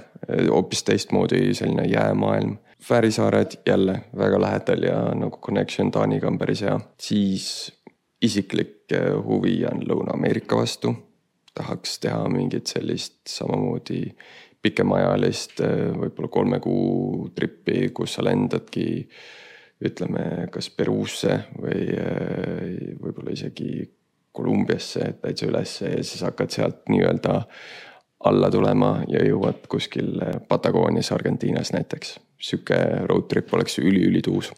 [0.49, 6.61] hoopis teistmoodi selline jäämaailm Fääri saared jälle väga lähedal ja nagu connection Taaniga on päris
[6.61, 6.79] hea.
[6.99, 7.73] siis
[8.21, 8.91] isiklik
[9.23, 10.95] huvi on Lõuna-Ameerika vastu.
[11.55, 14.01] tahaks teha mingit sellist samamoodi
[14.61, 15.61] pikemaajalist,
[15.95, 19.07] võib-olla kolme kuu trippi, kus sa lendadki
[19.85, 21.87] ütleme, kas Peruusse või
[23.01, 23.85] võib-olla isegi
[24.35, 27.41] Kolumbiasse täitsa ülesse ja siis hakkad sealt nii-öelda
[28.25, 34.51] alla tulema ja jõuad kuskil Patagoonias, Argentiinas näiteks sihuke road trip oleks üliülituus.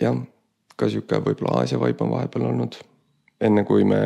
[0.00, 0.18] jah,
[0.76, 2.76] ka sihuke võib-olla Aasia vibe on vahepeal olnud.
[3.40, 4.00] enne kui me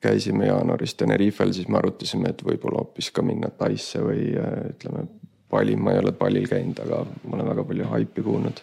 [0.00, 5.06] käisime jaanuaris Tenerifel, siis me arutasime, et võib-olla hoopis ka minna Taisse või äh, ütleme
[5.50, 8.62] Bali, ma ei ole Balil käinud, aga ma olen väga palju haipi kuulnud.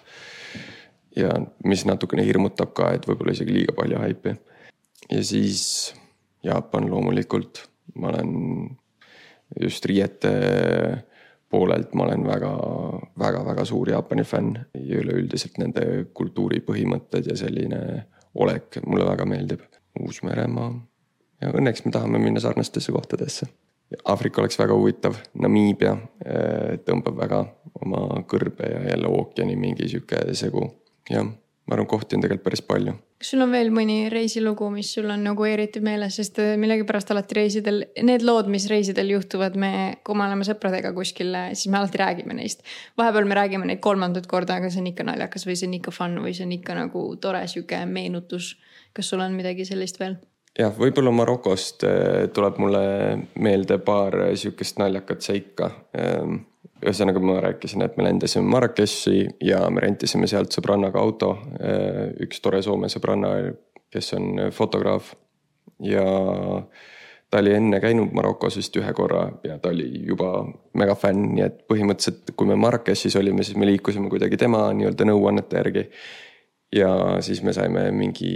[1.16, 1.34] ja
[1.64, 4.36] mis natukene hirmutab ka, et võib-olla isegi liiga palju haipi.
[5.12, 5.94] ja siis
[6.44, 8.32] Jaapan loomulikult, ma olen
[9.62, 10.32] just riiete
[11.54, 12.52] poolelt ma olen väga,
[13.20, 15.84] väga-väga suur Jaapani fänn ja üleüldiselt nende
[16.14, 17.82] kultuuri põhimõtted ja selline
[18.34, 19.62] olek mulle väga meeldib.
[20.02, 20.72] Uus-Meremaa,
[21.44, 23.46] ja õnneks me tahame minna sarnastesse kohtadesse.
[24.10, 27.44] Aafrika oleks väga huvitav, Namiibia äh, tõmbab väga
[27.84, 30.66] oma kõrbe ja jälle ookeani mingi sihuke segu.
[31.10, 31.30] jah,
[31.68, 35.08] ma arvan, kohti on tegelikult päris palju kas sul on veel mõni reisilugu, mis sul
[35.08, 39.72] on nagu eriti meeles, sest äh, millegipärast alati reisidel, need lood, mis reisidel juhtuvad, me,
[40.04, 42.68] kui me oleme sõpradega kuskil, siis me alati räägime neist.
[43.00, 45.96] vahepeal me räägime neid kolmandat korda, aga see on ikka naljakas või see on ikka
[45.96, 48.58] fun või see on ikka nagu tore sihuke meenutus.
[48.94, 50.20] kas sul on midagi sellist veel?
[50.60, 52.84] Jah, võib-olla Marokost äh, tuleb mulle
[53.42, 56.42] meelde paar sihukest naljakat seika ehm,
[56.84, 61.30] ühesõnaga ma rääkisin, et me lendasime Marrakechi ja me rentisime sealt sõbrannaga auto.
[62.20, 63.30] üks tore Soome sõbranna,
[63.94, 65.14] kes on fotograaf
[65.80, 66.04] ja
[67.34, 70.44] ta oli enne käinud Marokos vist ühe korra ja ta oli juba
[70.78, 75.08] mega fänn, nii et põhimõtteliselt, kui me Marrakechis olime, siis me liikusime kuidagi tema nii-öelda
[75.10, 75.88] nõuannete järgi.
[76.76, 78.34] ja siis me saime mingi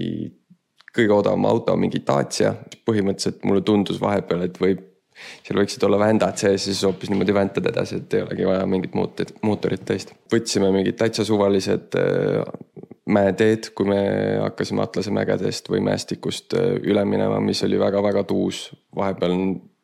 [0.97, 2.53] kõige odavam auto, mingi Dacia,
[2.87, 4.85] põhimõtteliselt mulle tundus vahepeal, et võib
[5.17, 8.65] seal võiksid olla vändad sees ja siis hoopis niimoodi väntada edasi, et ei olegi vaja
[8.69, 10.17] mingit mootorit, mootorit tõesti.
[10.33, 12.43] võtsime mingid täitsa suvalised äh,
[13.09, 14.01] mäeteed, kui me
[14.43, 18.67] hakkasime Atlase mägedest või mäestikust äh, üle minema, mis oli väga-väga tuus.
[18.95, 19.33] vahepeal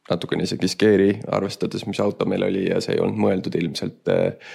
[0.10, 4.54] natukene isegi scary, arvestades, mis auto meil oli ja see ei olnud mõeldud ilmselt äh,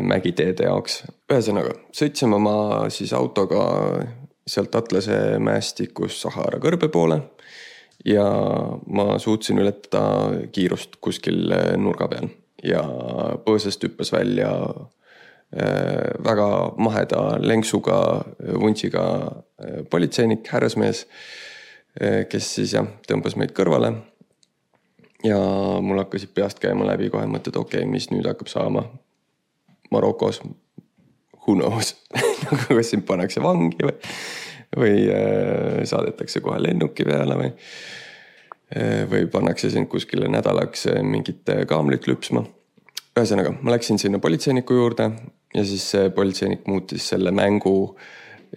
[0.00, 1.02] mägiteede jaoks.
[1.32, 3.66] ühesõnaga, sõitsime oma siis autoga
[4.48, 7.20] sealt Atlase mäestikust Sahara kõrbe poole
[8.04, 8.26] ja
[8.86, 12.30] ma suutsin ületada kiirust kuskil äh, nurga peal
[12.64, 12.82] ja
[13.44, 17.98] põõsast hüppas välja äh, väga maheda lenksuga,
[18.60, 21.06] vuntsiga äh, politseinik, härrasmees,
[22.30, 23.88] kes siis jah, tõmbas meid kõrvale.
[25.24, 25.38] ja
[25.82, 28.84] mul hakkasid peast käima läbi kohe mõtted, okei okay,, mis nüüd hakkab saama
[29.90, 30.38] Marokos.
[31.48, 31.94] Who knows
[32.68, 33.96] kas sind pannakse vangi või
[34.76, 37.50] või äh, saadetakse kohe lennuki peale või.
[38.76, 42.44] Äh, või pannakse sind kuskile nädalaks äh, mingit kaamlit lüpsma.
[43.18, 45.10] ühesõnaga, ma läksin sinna politseiniku juurde
[45.54, 47.96] ja siis see politseinik muutis selle mängu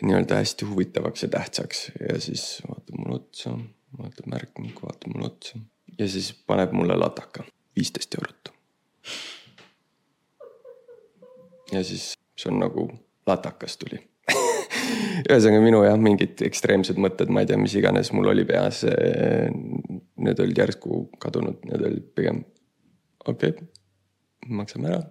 [0.02, 3.56] nii-öelda hästi huvitavaks ja tähtsaks ja siis vaatab mulle otsa,
[3.98, 5.64] vaatab märkmikku, vaatab mulle otsa
[5.98, 7.44] ja siis paneb mulle lataka,
[7.76, 8.54] viisteist eurot.
[11.72, 12.88] ja siis see on nagu
[13.28, 14.00] latakas tuli
[15.30, 18.84] ühesõnaga minu jah, mingid ekstreemsed mõtted, ma ei tea, mis iganes mul oli peas.
[20.22, 22.44] Need olid järsku kadunud, need olid pigem
[23.28, 23.70] okei okay,,
[24.50, 25.02] maksame ära,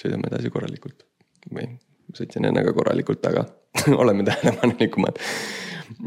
[0.00, 1.04] sõidame edasi korralikult
[1.52, 1.68] või
[2.14, 3.46] sõitsin enne ka korralikult, aga
[4.02, 5.20] oleme tähelepanelikumad.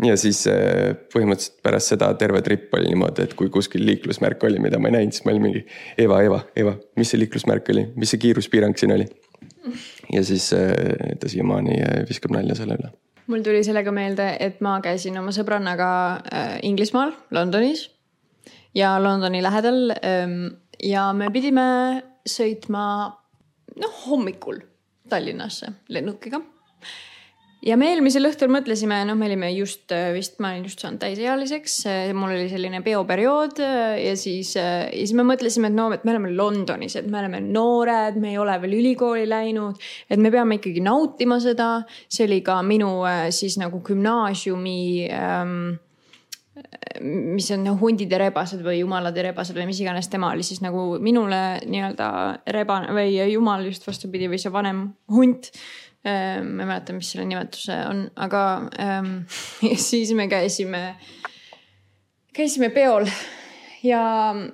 [0.04, 4.62] ja siis eh, põhimõtteliselt pärast seda terve trip oli niimoodi, et kui kuskil liiklusmärk oli,
[4.64, 5.64] mida ma ei näinud, siis ma olin mingi
[5.98, 9.08] Eva, Eva, Eva, mis see liiklusmärk oli, mis see kiiruspiirang siin oli?
[10.14, 12.94] Ja siis eh, ta siiamaani eh, viskab nalja selle üle
[13.28, 15.90] mul tuli sellega meelde, et ma käisin oma sõbrannaga
[16.32, 17.90] äh, Inglismaal, Londonis
[18.78, 19.92] ja Londoni lähedal.
[20.00, 20.38] Ähm,
[20.84, 21.68] ja me pidime
[22.28, 22.84] sõitma
[23.82, 24.62] noh, hommikul
[25.10, 26.42] Tallinnasse lennukiga
[27.66, 31.02] ja me eelmisel õhtul mõtlesime, noh, me olime just äh, vist, ma olin just saanud
[31.02, 31.80] täisealiseks,
[32.18, 36.06] mul oli selline peoperiood äh, ja siis, äh, ja siis me mõtlesime, et no, et
[36.08, 39.82] me oleme Londonis, et me oleme noored, me ei ole veel ülikooli läinud.
[40.10, 41.72] et me peame ikkagi nautima seda,
[42.10, 42.94] see oli ka minu
[43.34, 44.80] siis nagu gümnaasiumi
[45.14, 45.60] ähm,
[47.02, 50.46] mis on noh, hundid ja rebased või jumalad ja rebased või mis iganes, tema oli
[50.46, 52.08] siis nagu minule nii-öelda
[52.56, 55.52] rebane või jumal just vastupidi või see vanem hunt
[56.06, 58.44] ma ei mäleta, mis selle nimetus on, aga
[58.84, 59.16] ähm,
[59.76, 60.84] siis me käisime,
[62.38, 63.08] käisime peol
[63.86, 64.02] ja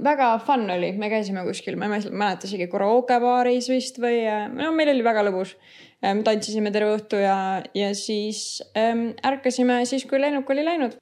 [0.03, 4.23] väga fun oli, me käisime kuskil, ma ei mäleta isegi karaoke baaris vist või
[4.55, 5.55] no meil oli väga lõbus.
[6.03, 7.37] me tantsisime terve õhtu ja,
[7.75, 10.97] ja siis ähm, ärkasime siis, kui lennuk oli läinud.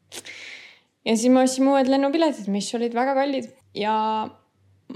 [1.06, 3.96] ja siis me ostsime uued lennupiletid, mis olid väga kallid ja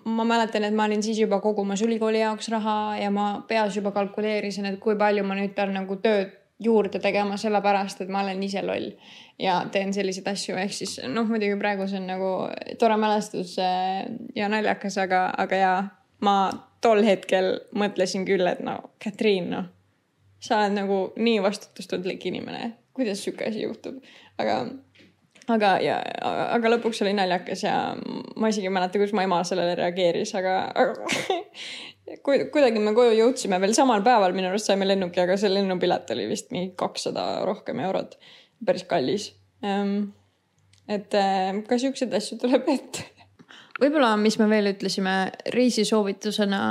[0.05, 3.91] ma mäletan, et ma olin siis juba kogumas ülikooli jaoks raha ja ma peas juba
[3.95, 8.43] kalkuleerisin, et kui palju ma nüüd pean nagu tööd juurde tegema, sellepärast et ma olen
[8.43, 8.93] ise loll
[9.39, 12.31] ja teen selliseid asju, ehk siis noh, muidugi praegu see on nagu
[12.79, 15.73] tore mälestus äh, ja naljakas, aga, aga ja
[16.23, 16.37] ma
[16.83, 19.67] tol hetkel mõtlesin küll, et no Katriin, noh,
[20.39, 23.99] sa oled nagu nii vastutustundlik inimene, kuidas sihuke asi juhtub,
[24.39, 24.61] aga
[25.51, 25.97] aga, ja,
[26.55, 27.75] aga lõpuks oli naljakas ja
[28.39, 31.09] ma isegi ei mäleta, kuidas mu ema sellele reageeris, aga, aga
[32.25, 36.27] kuidagi me koju jõudsime veel samal päeval, minu arust saime lennuki, aga see lennupilet oli
[36.29, 38.17] vist mingi kakssada rohkem eurot.
[38.65, 39.29] päris kallis.
[39.65, 40.09] Ehm,
[40.87, 43.05] et ehm, ka siukseid asju tuleb ette.
[43.81, 45.15] võib-olla, mis me veel ütlesime
[45.53, 46.61] reisisoovitusena,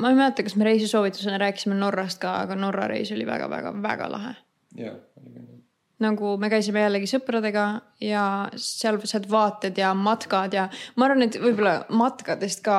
[0.00, 4.36] ma ei mäleta, kas me reisisoovitusena rääkisime Norrast ka, aga Norra reis oli väga-väga-väga lahe.
[4.78, 5.59] jah, oli küll
[6.00, 7.64] nagu me käisime jällegi sõpradega
[8.04, 8.24] ja
[8.56, 12.76] sealsed vaated ja matkad ja ma arvan, et võib-olla matkadest ka,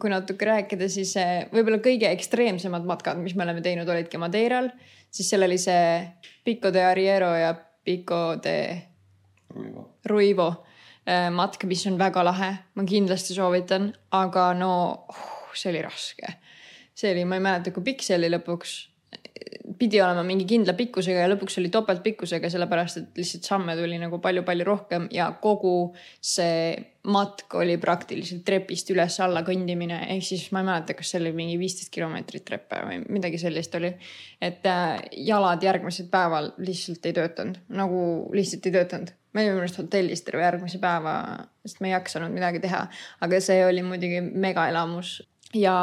[0.00, 1.14] kui natuke rääkida, siis
[1.52, 4.70] võib-olla kõige ekstreemsemad matkad, mis me oleme teinud, olidki Madeiral,
[5.10, 6.04] siis seal oli see
[6.44, 8.56] Pico de Arriero ja Pico de
[9.54, 9.88] Ruivo.
[10.04, 10.48] Ruivo
[11.06, 14.72] eh, matk, mis on väga lahe, ma kindlasti soovitan, aga no
[15.08, 16.40] uh, see oli raske.
[16.94, 18.74] see oli, ma ei mäleta, kui pikk see oli lõpuks
[19.78, 24.20] pidi olema mingi kindla pikkusega ja lõpuks oli topeltpikkusega, sellepärast et lihtsalt samme tuli nagu
[24.22, 26.74] palju-palju rohkem ja kogu see
[27.10, 31.58] matk oli praktiliselt trepist üles-alla kõndimine, ehk siis ma ei mäleta, kas see oli mingi
[31.60, 33.90] viisteist kilomeetrit treppe või midagi sellist oli.
[34.40, 38.00] et äh, jalad järgmisel päeval lihtsalt ei töötanud, nagu
[38.32, 39.12] lihtsalt ei töötanud.
[39.34, 41.14] Me olime minu arust hotellis terve järgmise päeva,
[41.66, 42.86] sest me ei jaksanud midagi teha,
[43.26, 45.18] aga see oli muidugi megaelamus
[45.54, 45.76] ja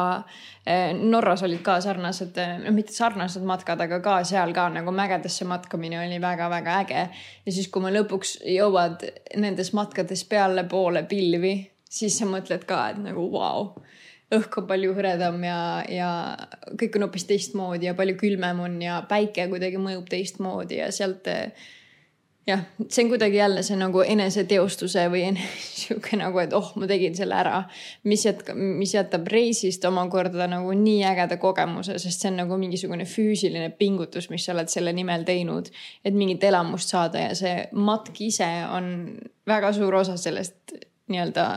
[0.66, 5.48] eh, Norras olid ka sarnased, no mitte sarnased matkad, aga ka seal ka nagu mägedesse
[5.50, 7.08] matkamine oli väga-väga äge.
[7.46, 9.06] ja siis, kui me lõpuks jõuad
[9.42, 11.56] nendes matkades pealepoole pilvi,
[11.90, 13.74] siis sa mõtled ka, et nagu vau wow,
[14.32, 15.60] õhk on palju hõredam ja,
[15.92, 16.12] ja
[16.80, 21.28] kõik on hoopis teistmoodi ja palju külmem on ja päike kuidagi mõjub teistmoodi ja sealt
[22.48, 25.24] jah, see on kuidagi jälle see nagu eneseteostuse või
[25.82, 27.64] sihuke nagu, et oh, ma tegin selle ära.
[28.04, 33.06] mis jätkab, mis jätab reisist omakorda nagu nii ägeda kogemuse, sest see on nagu mingisugune
[33.10, 35.70] füüsiline pingutus, mis sa oled selle nimel teinud.
[36.06, 38.92] et mingit elamust saada ja see matk ise on
[39.48, 40.76] väga suur osa sellest
[41.12, 41.48] nii-öelda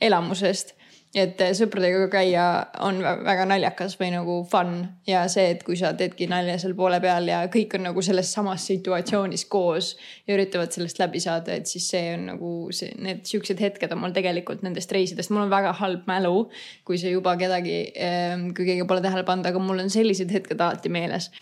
[0.00, 0.77] elamusest
[1.16, 2.44] et sõpradega käia
[2.84, 4.82] on väga naljakas või nagu fun.
[5.08, 8.32] Ja see, et kui sa teedki nalja seal poole peal ja kõik on nagu selles
[8.34, 9.94] samas situatsioonis koos
[10.28, 14.02] ja üritavad sellest läbi saada, et siis see on nagu see, need siuksed hetked on
[14.04, 16.48] mul tegelikult nendest reisidest, mul on väga halb mälu,
[16.84, 20.60] kui see juba kedagi, ehm, kui keegi pole tähele pannud, aga mul on sellised hetked
[20.60, 21.32] alati meeles.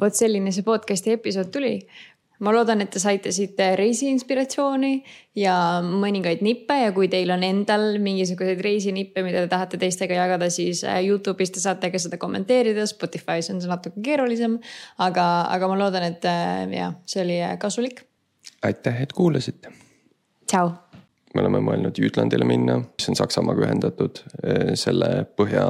[0.00, 1.74] Vot selline see podcast'i episood tuli
[2.44, 4.92] ma loodan, et te saite siit reisiinspiratsiooni
[5.40, 10.48] ja mõningaid nippe ja kui teil on endal mingisuguseid reisinippe, mida te tahate teistega jagada,
[10.52, 14.58] siis äh, Youtube'is te saate ka seda kommenteerida, Spotify's on see natuke keerulisem.
[14.98, 18.06] aga, aga ma loodan, et äh, jah, see oli äh, kasulik.
[18.62, 19.72] aitäh, et kuulasite.
[20.48, 20.72] tšau.
[21.34, 24.24] me oleme mõelnud Jütlandile minna, mis on Saksamaaga ühendatud
[24.80, 25.66] selle põhja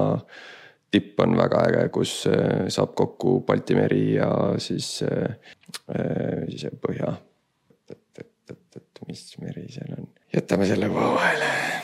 [0.91, 2.15] tipp on väga äge, kus
[2.75, 4.97] saab kokku Balti meri ja siis,
[6.51, 7.15] siis põhja.
[7.91, 11.81] et, et, et, et mis meri seal on, jätame selle vahele